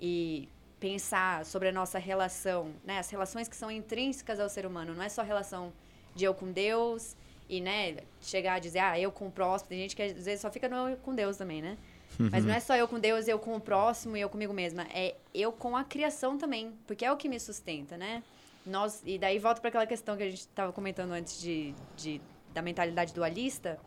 [0.00, 0.48] E
[0.80, 2.98] pensar sobre a nossa relação, né?
[2.98, 5.72] As relações que são intrínsecas ao ser humano, não é só a relação
[6.14, 7.16] de eu com Deus
[7.48, 9.70] e, né, chegar a dizer, ah, eu com o próximo.
[9.70, 11.76] Tem gente que às vezes só fica no eu com Deus também, né?
[12.18, 14.86] Mas não é só eu com Deus, eu com o próximo e eu comigo mesma.
[14.92, 18.22] É eu com a criação também, porque é o que me sustenta, né?
[18.64, 22.20] Nós, e daí volta para aquela questão que a gente estava comentando antes de, de,
[22.52, 23.78] da mentalidade dualista.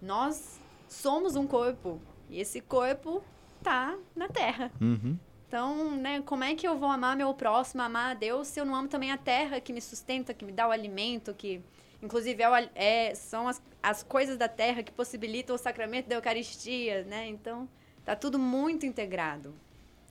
[0.00, 0.58] Nós
[0.88, 2.00] somos um corpo
[2.32, 3.22] e esse corpo
[3.62, 4.72] tá na Terra.
[4.80, 5.18] Uhum.
[5.46, 8.64] Então, né, como é que eu vou amar meu próximo, amar a Deus, se eu
[8.64, 11.60] não amo também a terra que me sustenta, que me dá o alimento, que
[12.00, 17.04] inclusive é, é- são as, as coisas da terra que possibilitam o sacramento da Eucaristia,
[17.04, 17.28] né?
[17.28, 17.68] Então,
[18.02, 19.54] tá tudo muito integrado.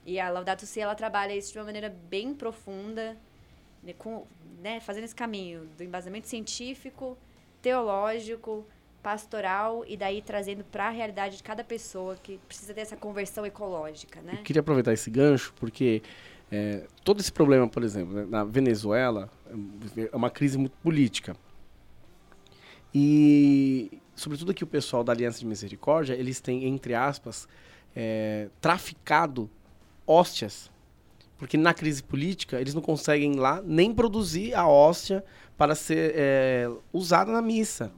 [0.06, 3.16] E a Laudato Si, ela trabalha isso de uma maneira bem profunda,
[3.82, 4.24] né, com,
[4.60, 7.18] né, fazendo esse caminho do embasamento científico,
[7.60, 8.64] teológico,
[9.02, 13.44] pastoral e daí trazendo para a realidade de cada pessoa que precisa ter essa conversão
[13.44, 14.34] ecológica, né?
[14.38, 16.02] Eu queria aproveitar esse gancho, porque
[16.50, 19.30] é, todo esse problema, por exemplo, né, na Venezuela,
[19.96, 21.34] é uma crise muito política.
[22.94, 27.48] E, sobretudo aqui o pessoal da Aliança de Misericórdia, eles têm, entre aspas,
[27.96, 29.50] é, traficado
[30.06, 30.70] hóstias.
[31.38, 35.24] Porque na crise política, eles não conseguem lá nem produzir a hóstia
[35.56, 37.90] para ser é, usada na missa.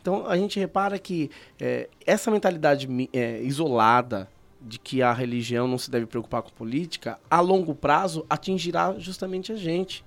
[0.00, 1.30] Então, a gente repara que
[1.60, 4.28] é, essa mentalidade é, isolada
[4.60, 9.52] de que a religião não se deve preocupar com política, a longo prazo atingirá justamente
[9.52, 10.04] a gente.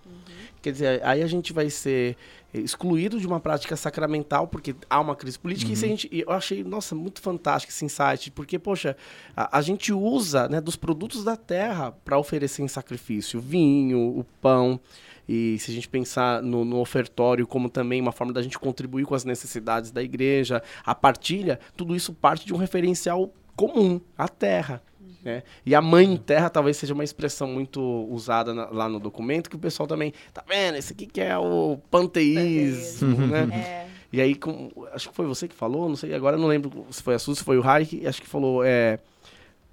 [0.61, 2.15] Quer dizer, aí a gente vai ser
[2.53, 5.71] eh, excluído de uma prática sacramental porque há uma crise política.
[5.71, 8.95] E isso a gente, e eu achei, nossa, muito fantástico esse insight, porque, poxa,
[9.35, 13.99] a, a gente usa né, dos produtos da terra para oferecer em sacrifício, o vinho,
[13.99, 14.79] o pão.
[15.27, 19.05] E se a gente pensar no, no ofertório como também uma forma da gente contribuir
[19.05, 24.27] com as necessidades da igreja, a partilha, tudo isso parte de um referencial comum, a
[24.27, 24.81] terra.
[25.23, 25.43] né?
[25.65, 27.79] E a mãe terra talvez seja uma expressão muito
[28.11, 30.75] usada na- lá no documento, que o pessoal também, tá vendo?
[30.75, 33.47] Esse aqui que é o panteísmo, né?
[33.53, 33.87] É.
[34.11, 37.01] E aí, com- acho que foi você que falou, não sei, agora não lembro se
[37.01, 38.99] foi a Suzy, se foi o Raik, acho que falou, é,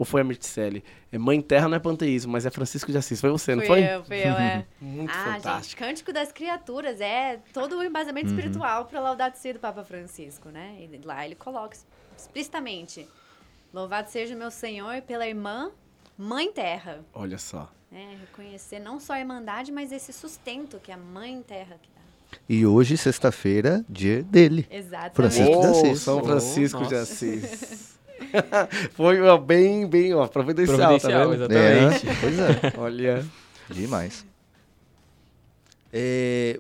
[0.01, 0.83] ou foi a Mirticelli.
[1.13, 3.21] É, mãe terra não é panteísmo, mas é Francisco de Assis.
[3.21, 3.85] Foi você, não Fui foi?
[3.95, 4.65] eu, fui eu, é.
[4.81, 5.79] Muito ah, gente, fantástico.
[5.83, 10.77] Cântico das Criaturas é todo o embasamento espiritual para Laudato Si do Papa Francisco, né?
[10.81, 11.77] E lá ele coloca
[12.17, 13.07] explicitamente:
[13.75, 15.71] Louvado seja o meu Senhor pela irmã
[16.17, 17.01] Mãe Terra.
[17.13, 17.71] Olha só.
[17.91, 18.17] né?
[18.21, 22.01] Reconhecer não só a irmandade, mas esse sustento que a Mãe Terra que dá.
[22.49, 24.67] E hoje, sexta-feira, dia dele.
[24.71, 25.15] Exatamente.
[25.15, 26.01] Francisco de Oh, Assis.
[26.01, 27.03] São Oh, Francisco de nossa.
[27.03, 27.99] Assis.
[28.95, 31.35] Foi ó, bem, bem, ó, providencial, Providencial, tá vendo?
[31.35, 32.09] exatamente.
[32.09, 32.73] É, pois é.
[32.79, 33.27] Olha.
[33.69, 34.25] Demais.
[35.93, 36.59] É,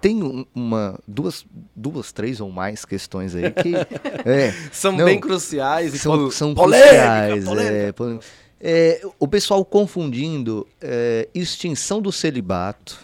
[0.00, 1.44] tem um- uma, duas,
[1.74, 3.74] duas, três ou mais questões aí que
[4.28, 7.44] é, São Não, bem cruciais e são, são polêmica, cruciais.
[7.44, 8.24] polêmica.
[8.60, 12.98] é, é, o pessoal confundindo é, extinção do celibato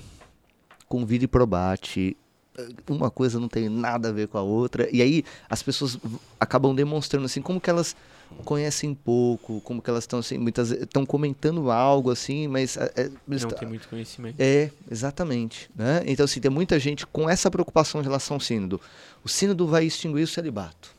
[0.88, 2.16] com vida e probate.
[2.89, 4.89] Uma coisa não tem nada a ver com a outra.
[4.95, 5.99] E aí as pessoas
[6.39, 7.97] acabam demonstrando assim como que elas
[8.45, 13.11] conhecem pouco, como que elas estão assim, muitas estão comentando algo assim, mas é, é,
[13.29, 14.37] Não tá- tem muito conhecimento.
[14.41, 15.69] é, exatamente.
[15.77, 16.03] Né?
[16.07, 18.81] Então, assim, tem muita gente com essa preocupação em relação ao sínodo.
[19.23, 20.93] O sínodo vai extinguir o celibato.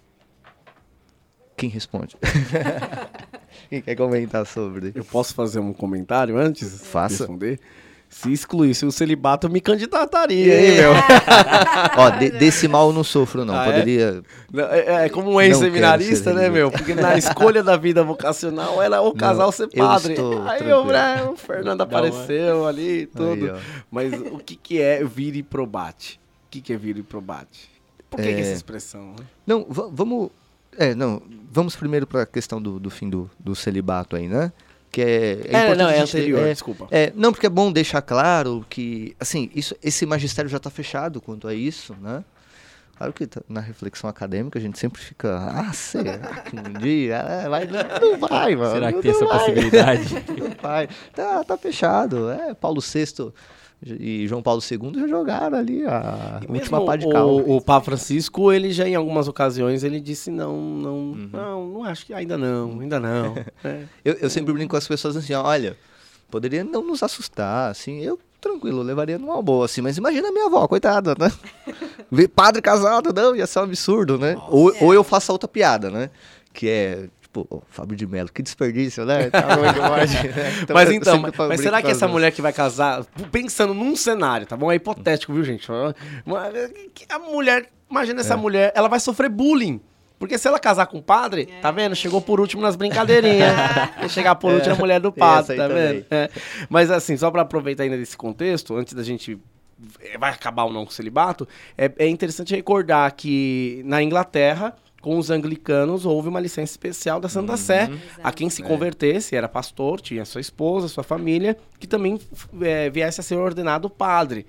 [1.57, 2.15] Quem responde?
[3.69, 4.91] Quem quer comentar sobre?
[4.93, 6.71] Eu posso fazer um comentário antes?
[6.71, 7.19] de Faça.
[7.23, 7.59] Responder?
[8.09, 10.91] Se excluísse o celibato, eu me candidataria, hein, meu?
[11.97, 13.53] Ó, de- desse mal eu não sofro, não.
[13.55, 13.71] Ah, é?
[13.71, 14.23] Poderia.
[14.51, 16.71] Não, É, é como um Não ex-seminarista, ser né, meu?
[16.71, 20.13] Porque na escolha da vida vocacional era o casal ser eu padre.
[20.13, 23.51] estou Aí eu, né, o Fernando apareceu ali e tudo.
[23.53, 23.61] Aí.
[23.91, 26.19] Mas o que, que é vir e probate?
[26.47, 27.69] O que, que é vir e probate?
[28.09, 28.41] Por que, que É.
[28.41, 29.07] essa expressão?
[29.19, 29.25] né?
[29.45, 30.29] Não, va- vamos.
[30.77, 31.21] É, não.
[31.51, 34.51] Vamos primeiro para a questão do, do fim do, do celibato aí, né?
[34.95, 35.05] Que é.
[35.05, 36.87] É, importante não, é anterior, é, desculpa.
[36.89, 41.19] É, não, porque é bom deixar claro que, assim, isso, esse magistério já está fechado
[41.19, 42.23] quanto a isso, né?
[42.97, 47.15] Claro que na reflexão acadêmica a gente sempre fica, ah, será que um dia?
[47.17, 48.71] É, vai, não, vai, mano.
[48.71, 50.03] Será que não tem essa vai, possibilidade?
[50.39, 50.87] Não vai.
[51.13, 52.29] Tá, tá fechado.
[52.29, 53.31] É, Paulo VI
[53.99, 57.29] e João Paulo II já jogaram ali a E última pá de cal.
[57.29, 61.29] o, o Papa Francisco, ele já em algumas ocasiões, ele disse não, não, Uhum.
[61.31, 63.35] não, não acho que ainda não, ainda não.
[63.63, 63.83] É.
[64.03, 65.77] Eu, eu sempre brinco com as pessoas assim, olha,
[66.31, 68.17] poderia não nos assustar, assim, eu
[68.49, 71.31] tranquilo, levaria numa boa, assim, mas imagina a minha avó, coitada, né?
[72.11, 74.37] Ver padre casado, não, ia ser um absurdo, né?
[74.49, 76.09] Ou, ou eu faço a outra piada, né?
[76.53, 79.29] Que é, tipo, ô, Fábio de Mello, que desperdício, né?
[79.29, 80.21] Tá bom demais, né?
[80.73, 84.55] mas então, mas, mas será que essa mulher que vai casar, pensando num cenário, tá
[84.55, 84.71] bom?
[84.71, 85.67] É hipotético, viu, gente?
[85.71, 88.21] A mulher, imagina É.
[88.21, 89.81] essa mulher, ela vai sofrer bullying.
[90.17, 91.95] Porque se ela casar com o padre, tá vendo?
[91.95, 93.51] Chegou por último nas brincadeirinhas.
[94.09, 95.93] Chegar por último é a mulher do padre, tá também.
[95.93, 96.05] vendo?
[96.09, 96.29] É.
[96.69, 99.37] Mas assim, só pra aproveitar ainda desse contexto, antes da gente
[100.01, 101.47] eh, vai acabar ou não com o celibato,
[101.77, 107.27] é, é interessante recordar que na Inglaterra, com os anglicanos, houve uma licença especial da
[107.29, 107.89] Santa Sé.
[108.23, 108.65] A quem se É.
[108.65, 112.19] convertesse, era pastor, tinha sua esposa, sua família, que também
[112.61, 114.45] eh, viesse a ser ordenado padre.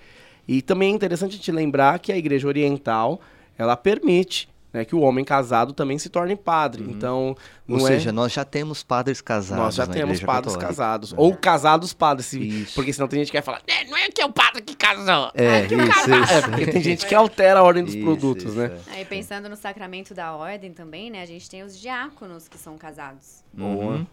[0.49, 3.21] E também é interessante a gente lembrar que a Igreja Oriental,
[3.59, 6.85] ela permite né, que o homem casado também se torne padre.
[6.87, 7.35] Então,
[7.67, 7.93] não Ou é...
[7.93, 10.67] seja, nós já temos padres casados Nós já na temos padres Católica.
[10.67, 11.15] casados.
[11.17, 12.27] Ou casados padres.
[12.27, 12.69] se-.
[12.75, 14.77] Porque senão tem gente que vai falar, "É, não é que é o padre que
[14.77, 15.31] casou.
[15.35, 16.33] É, que o isso, casado." isso.
[16.35, 18.79] É, porque tem gente que altera a ordem dos Isso, produtos, isso, né?
[18.89, 18.97] é.
[18.97, 21.23] Aí pensando no sacramento da ordem também, né?
[21.23, 23.43] A gente tem os diáconos que são casados.
[23.57, 24.07] Uhum.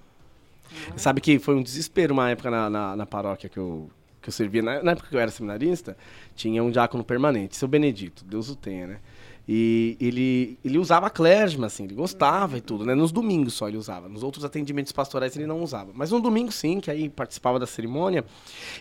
[0.95, 3.89] Sabe que foi um desespero uma época na, na, na paróquia que eu,
[4.21, 4.61] que eu servia.
[4.61, 5.97] Na, na época que eu era seminarista,
[6.35, 8.99] tinha um diácono permanente, seu Benedito, Deus o tenha, né?
[9.47, 12.95] E ele, ele usava a clésima, assim, ele gostava e tudo, né?
[12.95, 14.07] Nos domingos só ele usava.
[14.07, 15.91] Nos outros atendimentos pastorais ele não usava.
[15.93, 18.23] Mas no domingo sim, que aí participava da cerimônia.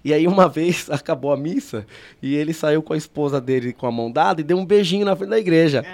[0.04, 1.84] E aí uma vez acabou a missa
[2.22, 5.04] e ele saiu com a esposa dele com a mão dada e deu um beijinho
[5.04, 5.84] na frente da igreja.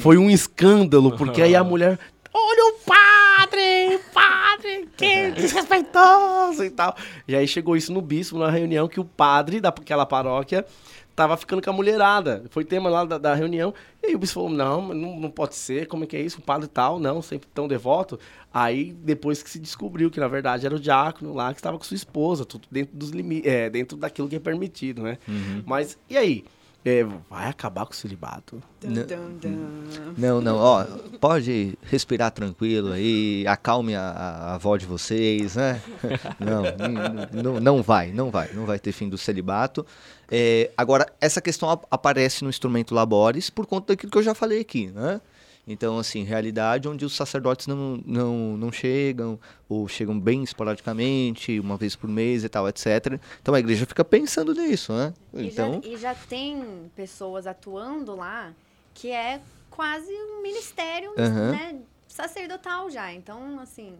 [0.00, 1.98] Foi um escândalo, porque aí a mulher.
[2.32, 3.96] Olha o padre!
[3.96, 4.88] O padre!
[4.96, 6.96] Que desrespeitoso e tal.
[7.28, 10.64] E aí chegou isso no bispo, na reunião, que o padre daquela paróquia
[11.14, 12.44] tava ficando com a mulherada.
[12.50, 13.72] Foi tema lá da, da reunião.
[14.02, 16.38] E aí o bispo falou: não, não, não pode ser, como é que é isso?
[16.38, 18.18] O padre tal, não, sempre tão devoto.
[18.52, 21.84] Aí depois que se descobriu que na verdade era o diácono lá que estava com
[21.84, 25.18] sua esposa, tudo dentro dos limites, é, dentro daquilo que é permitido, né?
[25.66, 26.44] Mas e aí?
[26.84, 28.62] É, vai acabar com o celibato?
[28.82, 28.92] Não.
[28.92, 30.14] Dun, dun, dun.
[30.18, 30.84] Não, não, ó,
[31.18, 35.80] pode respirar tranquilo aí, acalme a, a avó de vocês, né?
[36.38, 39.86] Não, não, não, vai, não vai, não vai ter fim do celibato.
[40.30, 44.34] É, agora, essa questão ap- aparece no instrumento Labores por conta daquilo que eu já
[44.34, 45.20] falei aqui, né?
[45.66, 49.38] Então, assim, realidade onde os sacerdotes não, não, não chegam,
[49.68, 53.18] ou chegam bem esporadicamente, uma vez por mês e tal, etc.
[53.40, 55.14] Então a igreja fica pensando nisso, né?
[55.32, 58.52] E, Então, já, e já tem pessoas atuando lá
[58.92, 59.40] que é
[59.70, 61.50] quase um ministério Aham.
[61.52, 63.12] né, sacerdotal já.
[63.12, 63.94] Então, assim,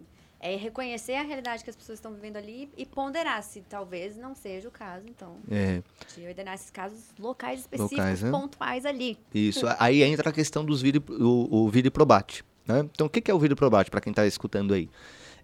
[0.53, 4.35] é reconhecer a realidade que as pessoas estão vivendo ali e ponderar se talvez não
[4.35, 5.81] seja o caso, então, é,
[6.15, 8.31] de ordenar esses casos locais específicos, Locais, né?
[8.31, 9.17] pontuais ali.
[9.33, 12.43] Isso, aí entra a questão dos vire, o, o probate.
[12.67, 12.79] Né?
[12.93, 14.89] Então, o que é o vire probate, para quem está escutando aí?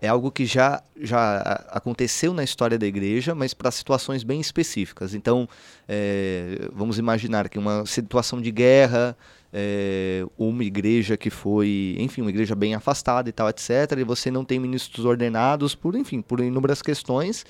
[0.02, 5.14] é algo que já, já aconteceu na história da igreja, mas para situações bem específicas.
[5.14, 5.48] Então,
[5.88, 9.16] é, vamos imaginar que uma situação de guerra,
[9.54, 14.32] é, uma igreja que foi, enfim, uma igreja bem afastada e tal, etc., e você
[14.32, 17.46] não tem ministros ordenados por, enfim, por inúmeras questões.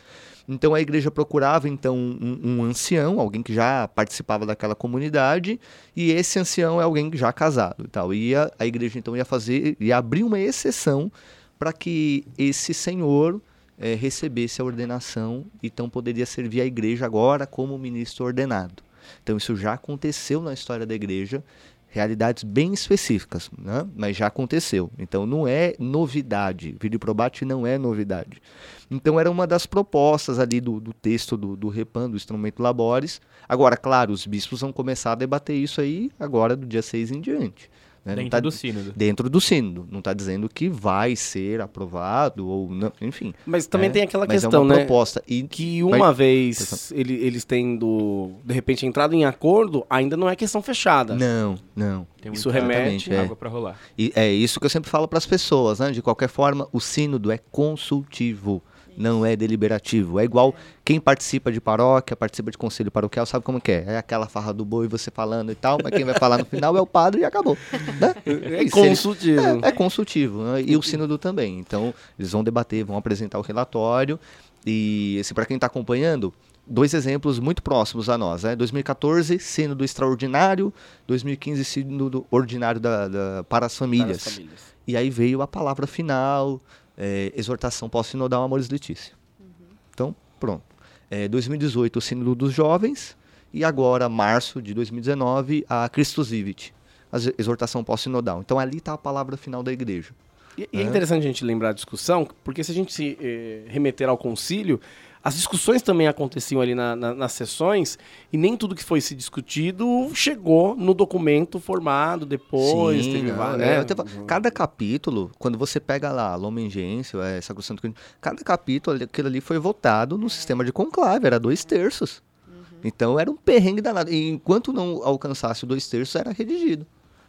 [0.48, 5.60] Então a igreja procurava então um, um, ancião, alguém que já participava daquela comunidade,
[5.96, 8.14] e esse ancião é alguém já casado e tal.
[8.14, 11.12] E a, a igreja então ia fazer, ia abrir uma exceção
[11.60, 13.40] para que esse senhor
[13.78, 18.84] é, recebesse a ordenação, então poderia servir a igreja agora como ministro ordenado.
[19.24, 21.44] Então isso já aconteceu na história da igreja
[21.92, 23.86] realidades bem específicas, né?
[23.94, 24.90] mas já aconteceu.
[24.98, 26.76] Então não é novidade.
[26.82, 28.42] Vídeo probate não é novidade.
[28.90, 33.22] Então era uma das propostas ali do, do texto do, do Repan, do instrumento Labores.
[33.48, 37.20] Agora, claro, os bispos vão começar a debater isso aí agora do dia 6 em
[37.20, 37.70] diante.
[38.04, 38.16] Né?
[38.16, 38.94] Dentro tá, do sínodo.
[38.96, 39.88] Dentro do sínodo.
[39.92, 43.34] Não está dizendo que vai ser aprovado ou não, enfim.
[43.46, 44.86] Mas também é, tem aquela questão, é uma né?
[44.86, 45.24] proposta.
[45.28, 50.28] E, que uma mas, vez ele, eles tendo, de repente, entrado em acordo, ainda não
[50.28, 51.16] é questão fechada.
[51.16, 52.08] Não, não.
[52.34, 53.20] isso remete é.
[53.20, 53.78] água para rolar.
[53.98, 55.92] E é isso que eu sempre falo para as pessoas, né?
[55.92, 58.64] De qualquer forma, o sínodo é consultivo
[59.02, 60.20] não é deliberativo.
[60.20, 60.54] É igual
[60.86, 63.86] quem participa de paróquia, participa de conselho paroquial, sabe como que é?
[63.88, 66.78] É aquela farra do boi, você falando e tal, mas quem vai falar no final
[66.78, 67.58] é o padre e acabou.
[68.00, 68.16] Né?
[68.26, 69.42] É, consultivo.
[69.42, 70.44] É, é consultivo.
[70.44, 70.64] Né?
[70.68, 71.60] E o sínodo também.
[71.60, 74.20] Então, eles vão debater, vão apresentar o relatório.
[74.66, 76.32] E assim, para quem está acompanhando,
[76.66, 78.44] dois exemplos muito próximos a nós.
[78.44, 78.56] Né?
[78.56, 80.74] 2014, sínodo extraordinário.
[81.08, 84.42] 2015, sínodo ordinário da, da para, as para as famílias.
[84.88, 86.60] E aí veio a palavra final,
[87.02, 89.16] é, exortação pós-sinodal Amores Letícia.
[89.40, 89.48] Uhum.
[89.92, 90.62] Então, pronto.
[91.10, 93.18] É, 2018, o Sínodo dos Jovens,
[93.52, 96.74] e agora, março de 2019, a Christus Vivit,
[97.12, 98.40] a exortação pós-sinodal.
[98.42, 100.12] Então, ali está a palavra final da igreja.
[100.56, 100.82] E, é.
[100.82, 104.18] é interessante a gente lembrar a discussão, porque se a gente se eh, remeter ao
[104.18, 104.80] concílio,
[105.24, 107.98] as discussões também aconteciam ali na, na, nas sessões
[108.34, 113.06] e nem tudo que foi se discutido chegou no documento formado depois.
[113.06, 113.82] Sim, teve, não, né?
[113.82, 113.86] É,
[114.26, 117.82] cada capítulo, quando você pega lá Lumen Gentium, é, Sacrosanto
[118.20, 122.24] cada capítulo, aquilo ali foi votado no sistema de conclave, era dois terços.
[122.48, 122.64] Uhum.
[122.84, 124.12] Então era um perrengue danado.
[124.12, 126.88] E enquanto não alcançasse dois terços, era redigido.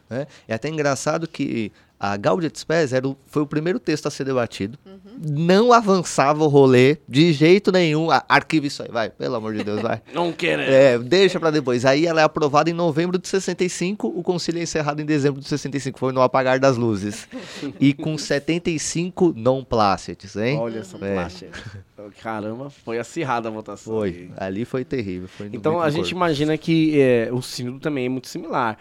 [0.09, 0.27] Né?
[0.49, 1.73] É até engraçado que
[2.03, 4.77] a Gaudium Spes era o, foi o primeiro texto a ser debatido.
[4.85, 4.99] Uhum.
[5.25, 8.09] Não avançava o rolê de jeito nenhum.
[8.29, 10.03] arquiva isso aí, vai, pelo amor de Deus, vai.
[10.13, 10.63] Não quero.
[10.63, 11.85] É, deixa para depois.
[11.85, 15.47] Aí ela é aprovada em novembro de 65, o concílio é encerrado em dezembro de
[15.47, 17.29] 65, foi no apagar das luzes.
[17.79, 20.59] e com 75 non placetes, hein?
[20.59, 21.51] Olha essa é.
[22.21, 23.95] Caramba, foi acirrada a votação.
[23.95, 24.31] Foi, aí.
[24.37, 25.29] ali foi terrível.
[25.29, 28.79] Foi então a gente imagina que é, o sínodo também é muito similar.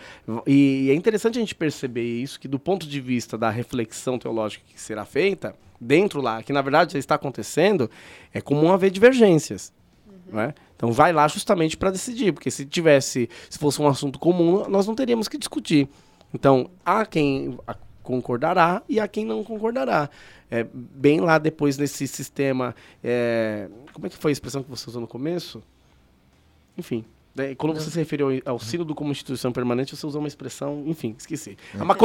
[0.47, 4.63] E é interessante a gente perceber isso, que do ponto de vista da reflexão teológica
[4.67, 7.89] que será feita, dentro lá, que na verdade já está acontecendo,
[8.33, 9.73] é comum haver divergências.
[10.07, 10.37] Uhum.
[10.37, 10.53] Né?
[10.75, 14.87] Então vai lá justamente para decidir, porque se tivesse, se fosse um assunto comum, nós
[14.87, 15.89] não teríamos que discutir.
[16.33, 17.57] Então, há quem
[18.01, 20.09] concordará e há quem não concordará
[20.51, 22.75] é, bem lá depois nesse sistema.
[23.01, 25.63] É, como é que foi a expressão que você usou no começo?
[26.77, 27.05] Enfim.
[27.33, 31.15] Né, quando você se referiu ao sínodo como instituição permanente, você usou uma expressão, enfim,
[31.17, 31.57] esqueci.
[31.73, 31.95] É uma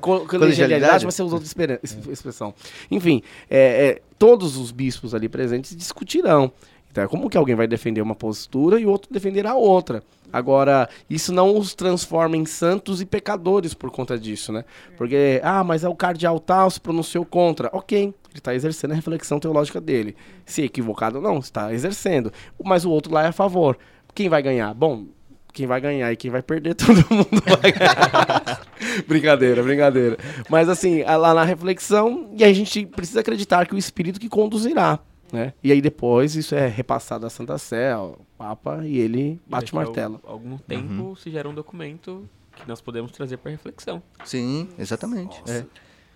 [0.26, 1.78] colegialidade, mas você usou outra
[2.10, 2.54] expressão.
[2.90, 6.50] Enfim, é, é, todos os bispos ali presentes discutirão.
[6.90, 10.02] Então, é como que alguém vai defender uma postura e o outro defenderá outra.
[10.32, 14.64] Agora, isso não os transforma em santos e pecadores por conta disso, né?
[14.96, 17.68] Porque, ah, mas é o cardeal tal se pronunciou contra.
[17.72, 20.16] Ok, ele está exercendo a reflexão teológica dele.
[20.44, 22.32] Se equivocado não, está exercendo.
[22.62, 23.76] Mas o outro lá é a favor.
[24.14, 24.72] Quem vai ganhar?
[24.72, 25.06] Bom,
[25.52, 28.60] quem vai ganhar e quem vai perder, todo mundo vai ganhar.
[29.06, 30.16] brincadeira, brincadeira.
[30.48, 35.00] Mas assim, lá na reflexão, e a gente precisa acreditar que o Espírito que conduzirá.
[35.32, 35.52] Né?
[35.62, 39.76] E aí depois isso é repassado à Santa Sé, ao Papa, e ele bate o
[39.76, 40.20] martelo.
[40.24, 41.16] Algum tempo uhum.
[41.16, 44.02] se gera um documento que nós podemos trazer para reflexão.
[44.24, 45.40] Sim, exatamente.
[45.48, 45.64] É.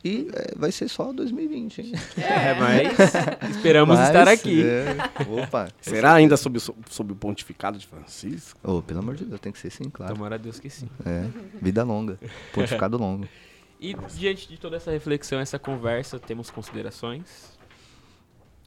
[0.04, 1.92] E é, vai ser só 2020, hein?
[2.18, 4.62] É, mas esperamos mas, estar aqui.
[4.62, 4.96] É.
[5.42, 5.68] Opa.
[5.80, 8.60] Será ainda sob, sob o pontificado de Francisco?
[8.62, 10.14] Oh, pelo amor de Deus, tem que ser sim, claro.
[10.14, 10.90] Tomara a Deus que sim.
[11.06, 11.26] É,
[11.60, 12.18] vida longa,
[12.52, 13.26] pontificado longo.
[13.80, 17.54] E diante de toda essa reflexão, essa conversa, temos considerações?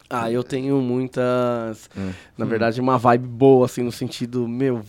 [0.09, 1.89] Ah, eu tenho muitas.
[1.97, 2.11] Hum.
[2.37, 4.81] Na verdade, uma vibe boa, assim, no sentido, meu,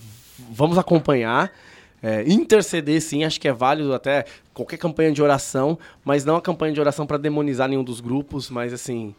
[0.50, 1.52] vamos acompanhar.
[2.00, 6.40] É, interceder, sim, acho que é válido até qualquer campanha de oração, mas não a
[6.40, 9.14] campanha de oração para demonizar nenhum dos grupos, mas assim.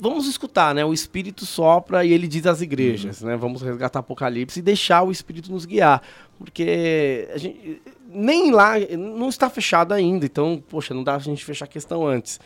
[0.00, 0.84] Vamos escutar, né?
[0.84, 3.28] O Espírito sopra e ele diz às igrejas, uhum.
[3.28, 3.36] né?
[3.36, 6.02] Vamos resgatar Apocalipse e deixar o Espírito nos guiar.
[6.38, 11.44] Porque a gente, nem lá, não está fechado ainda, então, poxa, não dá a gente
[11.44, 12.40] fechar a questão antes.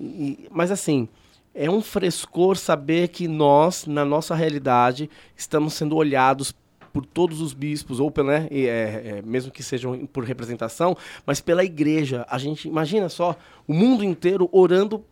[0.00, 1.08] E, mas assim,
[1.56, 6.54] é um frescor saber que nós, na nossa realidade, estamos sendo olhados
[6.92, 8.64] por todos os bispos, ou pela, né, é,
[9.18, 12.26] é, mesmo que sejam por representação, mas pela igreja.
[12.28, 13.36] A gente imagina só
[13.66, 15.02] o mundo inteiro orando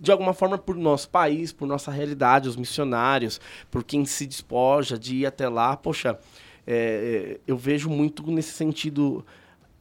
[0.00, 3.40] de alguma forma por nosso país, por nossa realidade, os missionários,
[3.70, 5.76] por quem se despoja de ir até lá.
[5.76, 6.18] Poxa,
[6.66, 9.24] é, eu vejo muito nesse sentido.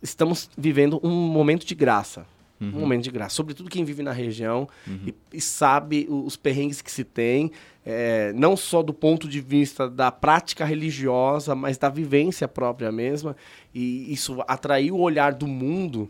[0.01, 2.25] Estamos vivendo um momento de graça.
[2.61, 2.69] Uhum.
[2.75, 3.35] Um momento de graça.
[3.35, 4.99] Sobretudo quem vive na região uhum.
[5.07, 7.51] e, e, sabe os perrengues que se tem,
[7.83, 13.35] é, não só do ponto de vista da prática religiosa, mas da vivência própria mesma.
[13.73, 16.07] E isso atraiu o olhar do mundo,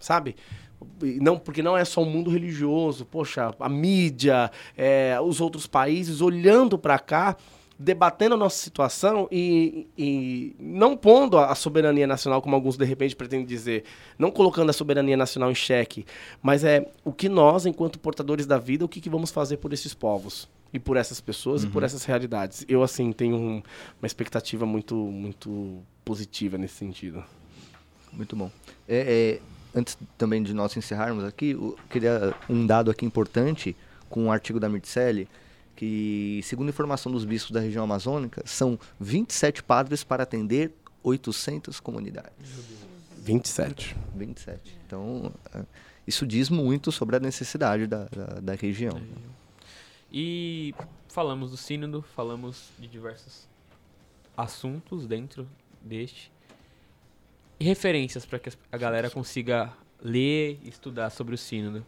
[0.00, 0.34] sabe?
[1.20, 6.20] não porque não é só o mundo religioso, poxa, a mídia, é, os outros países
[6.20, 7.36] olhando para cá,
[7.82, 13.16] debatendo a nossa situação e, e não pondo a soberania nacional, como alguns de repente
[13.16, 13.84] pretendem dizer,
[14.16, 16.06] não colocando a soberania nacional em xeque,
[16.40, 19.72] mas é o que nós, enquanto portadores da vida, o que, que vamos fazer por
[19.72, 21.68] esses povos e por essas pessoas uhum.
[21.68, 21.86] e por uhum.
[21.86, 22.64] essas realidades.
[22.68, 23.62] Eu assim tenho um,
[24.00, 27.24] uma expectativa muito muito positiva nesse sentido.
[28.12, 28.50] Muito bom.
[28.88, 29.40] É,
[29.74, 33.76] é, antes também de nós encerrarmos aqui, eu queria um dado aqui importante
[34.08, 35.26] com um artigo da Mircelli,
[35.82, 40.70] que, segundo informação dos bispos da região amazônica, são 27 padres para atender
[41.02, 42.30] 800 comunidades.
[43.18, 43.96] 27.
[44.14, 44.78] 27.
[44.86, 45.64] Então, é,
[46.06, 49.02] isso diz muito sobre a necessidade da, da, da região.
[50.12, 50.72] E
[51.08, 53.48] falamos do sínodo, falamos de diversos
[54.36, 55.48] assuntos dentro
[55.80, 56.30] deste
[57.58, 61.84] e referências para que a galera consiga ler e estudar sobre o sínodo.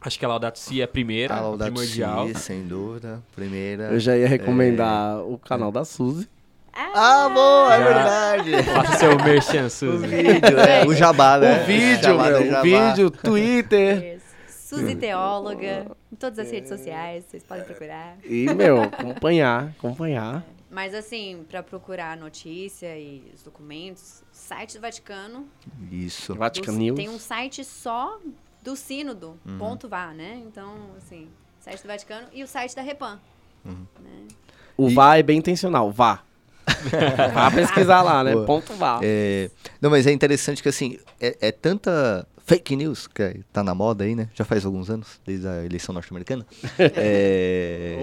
[0.00, 2.28] Acho que a Laudato Si é a primeira, a Laudato primordial.
[2.28, 3.84] Si, sem dúvida, primeira.
[3.84, 5.22] Eu já ia recomendar é...
[5.22, 6.28] o canal da Suzy.
[6.72, 8.62] Ah, boa, é verdade.
[8.72, 9.96] Faça seu merchan, Suzy.
[9.96, 11.62] O vídeo, é, o jabá, né?
[11.62, 14.20] O vídeo, o meu, o vídeo, Twitter.
[14.48, 18.16] Suzy Teóloga, em todas as redes sociais, vocês podem procurar.
[18.22, 20.44] E, meu, acompanhar, acompanhar.
[20.70, 25.48] Mas, assim, para procurar notícia e os documentos, site do Vaticano.
[25.90, 26.34] Isso.
[26.34, 26.96] Vatican News.
[26.96, 28.20] Tem um site só
[28.62, 29.58] do sínodo, uhum.
[29.58, 30.42] ponto vá, né?
[30.46, 31.28] Então, assim,
[31.60, 33.20] site do Vaticano e o site da Repan.
[33.64, 33.86] Uhum.
[34.00, 34.28] Né?
[34.76, 34.94] O e...
[34.94, 36.22] vá é bem intencional, vá.
[37.34, 38.32] vá pesquisar lá, né?
[38.32, 38.46] Boa.
[38.46, 39.00] Ponto vá.
[39.02, 39.50] É...
[39.80, 44.04] Não, mas é interessante que, assim, é, é tanta fake news que tá na moda
[44.04, 44.28] aí, né?
[44.34, 46.46] Já faz alguns anos, desde a eleição norte-americana.
[46.78, 47.98] é...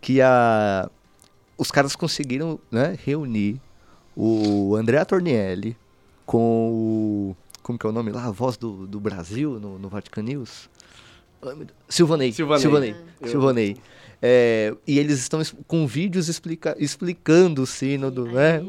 [0.00, 0.90] Que a...
[1.58, 3.60] os caras conseguiram né, reunir
[4.16, 5.76] o André Tornielli
[6.24, 7.36] com o.
[7.66, 8.26] Como que é o nome lá?
[8.26, 10.70] A voz do, do Brasil no, no Vatican News.
[11.88, 12.30] Silvanei.
[12.30, 12.62] Silvanei.
[12.62, 12.96] Silvanei.
[13.20, 13.26] Ah.
[13.26, 13.76] Silvanei.
[14.22, 18.62] É, e eles estão com vídeos explica, explicando o sínodo, né?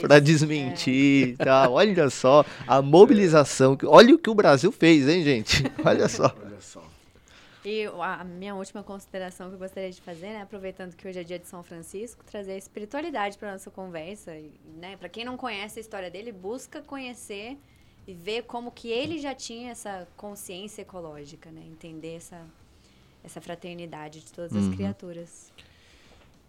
[0.00, 1.44] Para desmentir é.
[1.44, 1.74] tal.
[1.74, 3.78] Olha só a mobilização.
[3.84, 5.62] Olha o que o Brasil fez, hein, gente?
[5.86, 6.34] Olha só.
[7.64, 11.22] E a minha última consideração que eu gostaria de fazer, né, aproveitando que hoje é
[11.22, 14.32] dia de São Francisco, trazer a espiritualidade para nossa conversa,
[14.76, 14.96] né?
[14.96, 17.56] Para quem não conhece a história dele, busca conhecer
[18.10, 21.62] e ver como que ele já tinha essa consciência ecológica, né?
[21.70, 22.44] Entender essa
[23.22, 24.72] essa fraternidade de todas as uhum.
[24.72, 25.52] criaturas.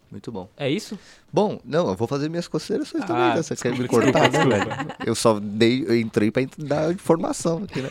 [0.10, 0.50] Muito bom.
[0.58, 0.98] É isso?
[1.32, 3.36] Bom, não, eu vou fazer minhas considerações ah, também.
[3.36, 3.44] Né?
[3.44, 4.96] Você quer me cortar, né, velho?
[5.06, 7.90] Eu só dei, eu entrei para dar informação aqui, né?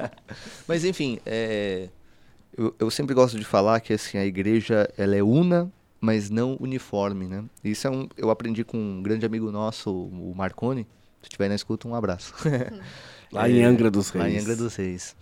[0.68, 1.88] Mas enfim, é,
[2.56, 6.56] eu, eu sempre gosto de falar que assim, a igreja ela é una, mas não
[6.60, 7.44] uniforme, né?
[7.62, 10.86] Isso é um, eu aprendi com um grande amigo nosso, o Marconi.
[11.20, 12.34] Se estiver na escuta, um abraço.
[13.32, 14.24] lá em Angra dos Reis.
[14.24, 15.16] Lá em Angra dos Reis.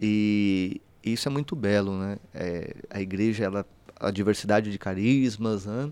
[0.00, 2.18] E isso é muito belo, né?
[2.34, 3.66] É, a igreja, ela,
[3.98, 5.90] a diversidade de carismas, né?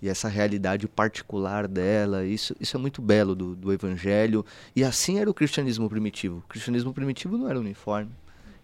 [0.00, 4.46] e essa realidade particular dela, isso, isso é muito belo do, do evangelho.
[4.74, 6.38] E assim era o cristianismo primitivo.
[6.38, 8.12] O cristianismo primitivo não era uniforme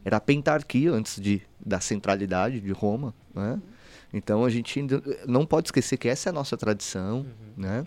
[0.05, 3.61] era a pentarquia antes de, da centralidade de Roma, né?
[4.13, 4.81] Então a gente
[5.27, 7.25] não pode esquecer que essa é a nossa tradição, uhum.
[7.57, 7.87] né?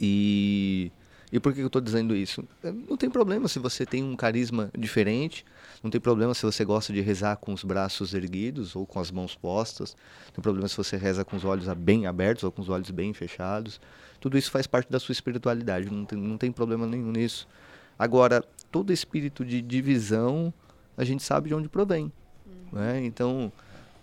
[0.00, 0.90] E,
[1.32, 2.44] e por que eu estou dizendo isso?
[2.62, 5.44] Não tem problema se você tem um carisma diferente,
[5.82, 9.10] não tem problema se você gosta de rezar com os braços erguidos ou com as
[9.10, 12.60] mãos postas, não tem problema se você reza com os olhos bem abertos ou com
[12.60, 13.80] os olhos bem fechados.
[14.20, 17.48] Tudo isso faz parte da sua espiritualidade, não tem, não tem problema nenhum nisso.
[17.98, 20.52] Agora, todo espírito de divisão
[20.96, 22.12] a gente sabe de onde provém.
[22.44, 22.78] Uhum.
[22.78, 23.04] Né?
[23.04, 23.50] Então,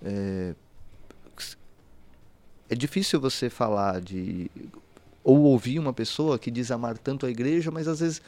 [0.04, 0.56] é,
[2.70, 4.50] é difícil você falar de.
[5.24, 8.22] Ou ouvir uma pessoa que diz amar tanto a igreja, mas às vezes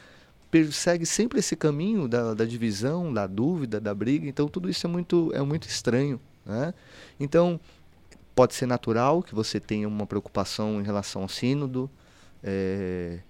[0.50, 4.28] persegue sempre esse caminho da, da divisão, da dúvida, da briga.
[4.28, 6.20] Então, tudo isso é muito, é muito estranho.
[6.44, 6.74] Né?
[7.18, 7.58] Então,
[8.34, 11.90] pode ser natural que você tenha uma preocupação em relação ao sínodo.
[12.44, 13.20] É,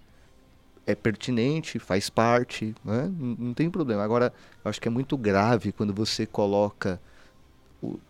[0.85, 3.11] é pertinente, faz parte, né?
[3.17, 4.03] não, não tem problema.
[4.03, 4.33] Agora,
[4.65, 7.01] eu acho que é muito grave quando você coloca
[7.81, 8.01] o,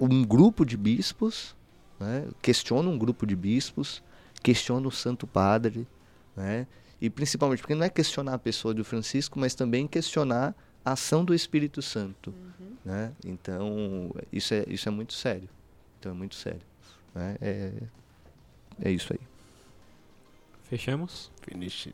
[0.00, 1.54] um grupo de bispos,
[2.00, 2.26] né?
[2.40, 4.02] questiona um grupo de bispos,
[4.42, 5.86] questiona o Santo Padre,
[6.36, 6.66] né?
[7.00, 11.24] e principalmente porque não é questionar a pessoa do Francisco, mas também questionar a ação
[11.24, 12.30] do Espírito Santo.
[12.30, 12.76] Uhum.
[12.84, 13.12] Né?
[13.24, 15.48] Então, isso é, isso é muito sério.
[15.98, 16.62] Então, é muito sério.
[17.14, 17.36] Né?
[17.40, 17.72] É,
[18.82, 19.20] é isso aí.
[20.64, 21.30] Fechamos?
[21.42, 21.88] Finish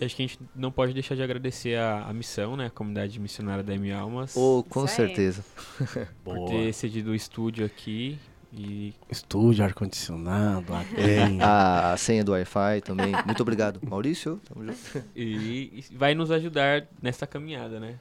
[0.00, 2.66] Acho que a gente não pode deixar de agradecer a, a missão, né?
[2.66, 4.36] A comunidade missionária da M Almas.
[4.36, 5.44] Oh, com certeza.
[6.24, 8.18] por ter cedido o estúdio aqui.
[8.56, 8.94] E...
[9.10, 13.12] Estúdio, ar-condicionado, a, a senha do Wi-Fi também.
[13.26, 14.40] Muito obrigado, Maurício.
[15.14, 17.96] E, e vai nos ajudar nessa caminhada, né?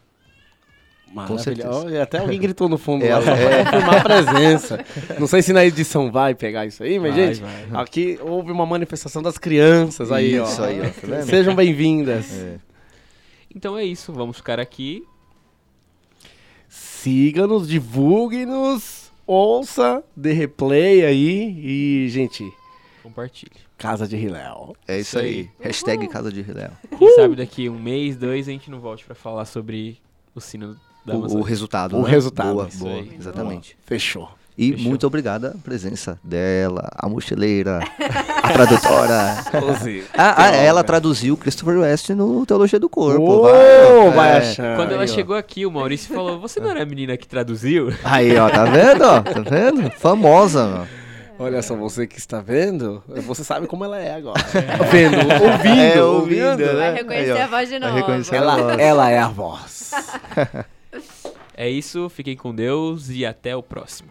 [1.28, 2.02] Com certeza.
[2.02, 3.64] até alguém gritou no fundo é, lá, é.
[3.64, 4.84] confirmar a presença.
[5.20, 7.82] Não sei se na edição vai pegar isso aí, mas, vai, gente, vai.
[7.82, 10.66] aqui houve uma manifestação das crianças aí, isso ó.
[10.66, 12.34] Aí, ó tá Sejam bem-vindas.
[12.34, 12.58] É.
[13.56, 15.04] Então é isso, vamos ficar aqui.
[16.68, 22.52] Siga-nos, divulgue-nos, ouça, dê replay aí e, gente...
[23.02, 23.52] Compartilhe.
[23.78, 24.76] Casa de Riléu.
[24.88, 25.26] É isso, isso aí.
[25.26, 25.50] aí.
[25.60, 26.72] Hashtag Casa de Riléu.
[26.98, 29.98] Quem sabe daqui um mês, dois, a gente não volte para falar sobre
[30.34, 31.98] o sino o, o, resultado.
[31.98, 32.10] O né?
[32.10, 32.54] resultado.
[32.54, 33.76] Boa, boa, exatamente.
[33.76, 33.84] Boa.
[33.86, 34.30] Fechou.
[34.58, 34.90] E Fechou.
[34.90, 37.80] muito obrigada a presença dela, a mochileira,
[38.44, 39.44] a tradutora.
[40.16, 43.22] ah, ah, ela traduziu Christopher West no Teologia do Corpo.
[43.22, 44.76] Oh, vai, vai achar.
[44.76, 47.92] Quando ela chegou aqui, o Maurício falou: Você não era a menina que traduziu?
[48.04, 49.00] Aí, ó, tá vendo?
[49.00, 49.90] Tá vendo?
[49.92, 50.88] Famosa, mano.
[51.40, 54.40] Olha só, você que está vendo, você sabe como ela é agora.
[54.54, 54.84] É.
[54.86, 56.46] Vendo, ouvindo, é, ouvindo.
[56.46, 56.74] ouvindo né?
[56.74, 57.98] Vai reconhecer Aí, a voz de novo.
[58.32, 58.80] Ela, voz.
[58.80, 59.92] ela é a voz.
[61.56, 64.10] é isso, fiquem com Deus e até o próximo.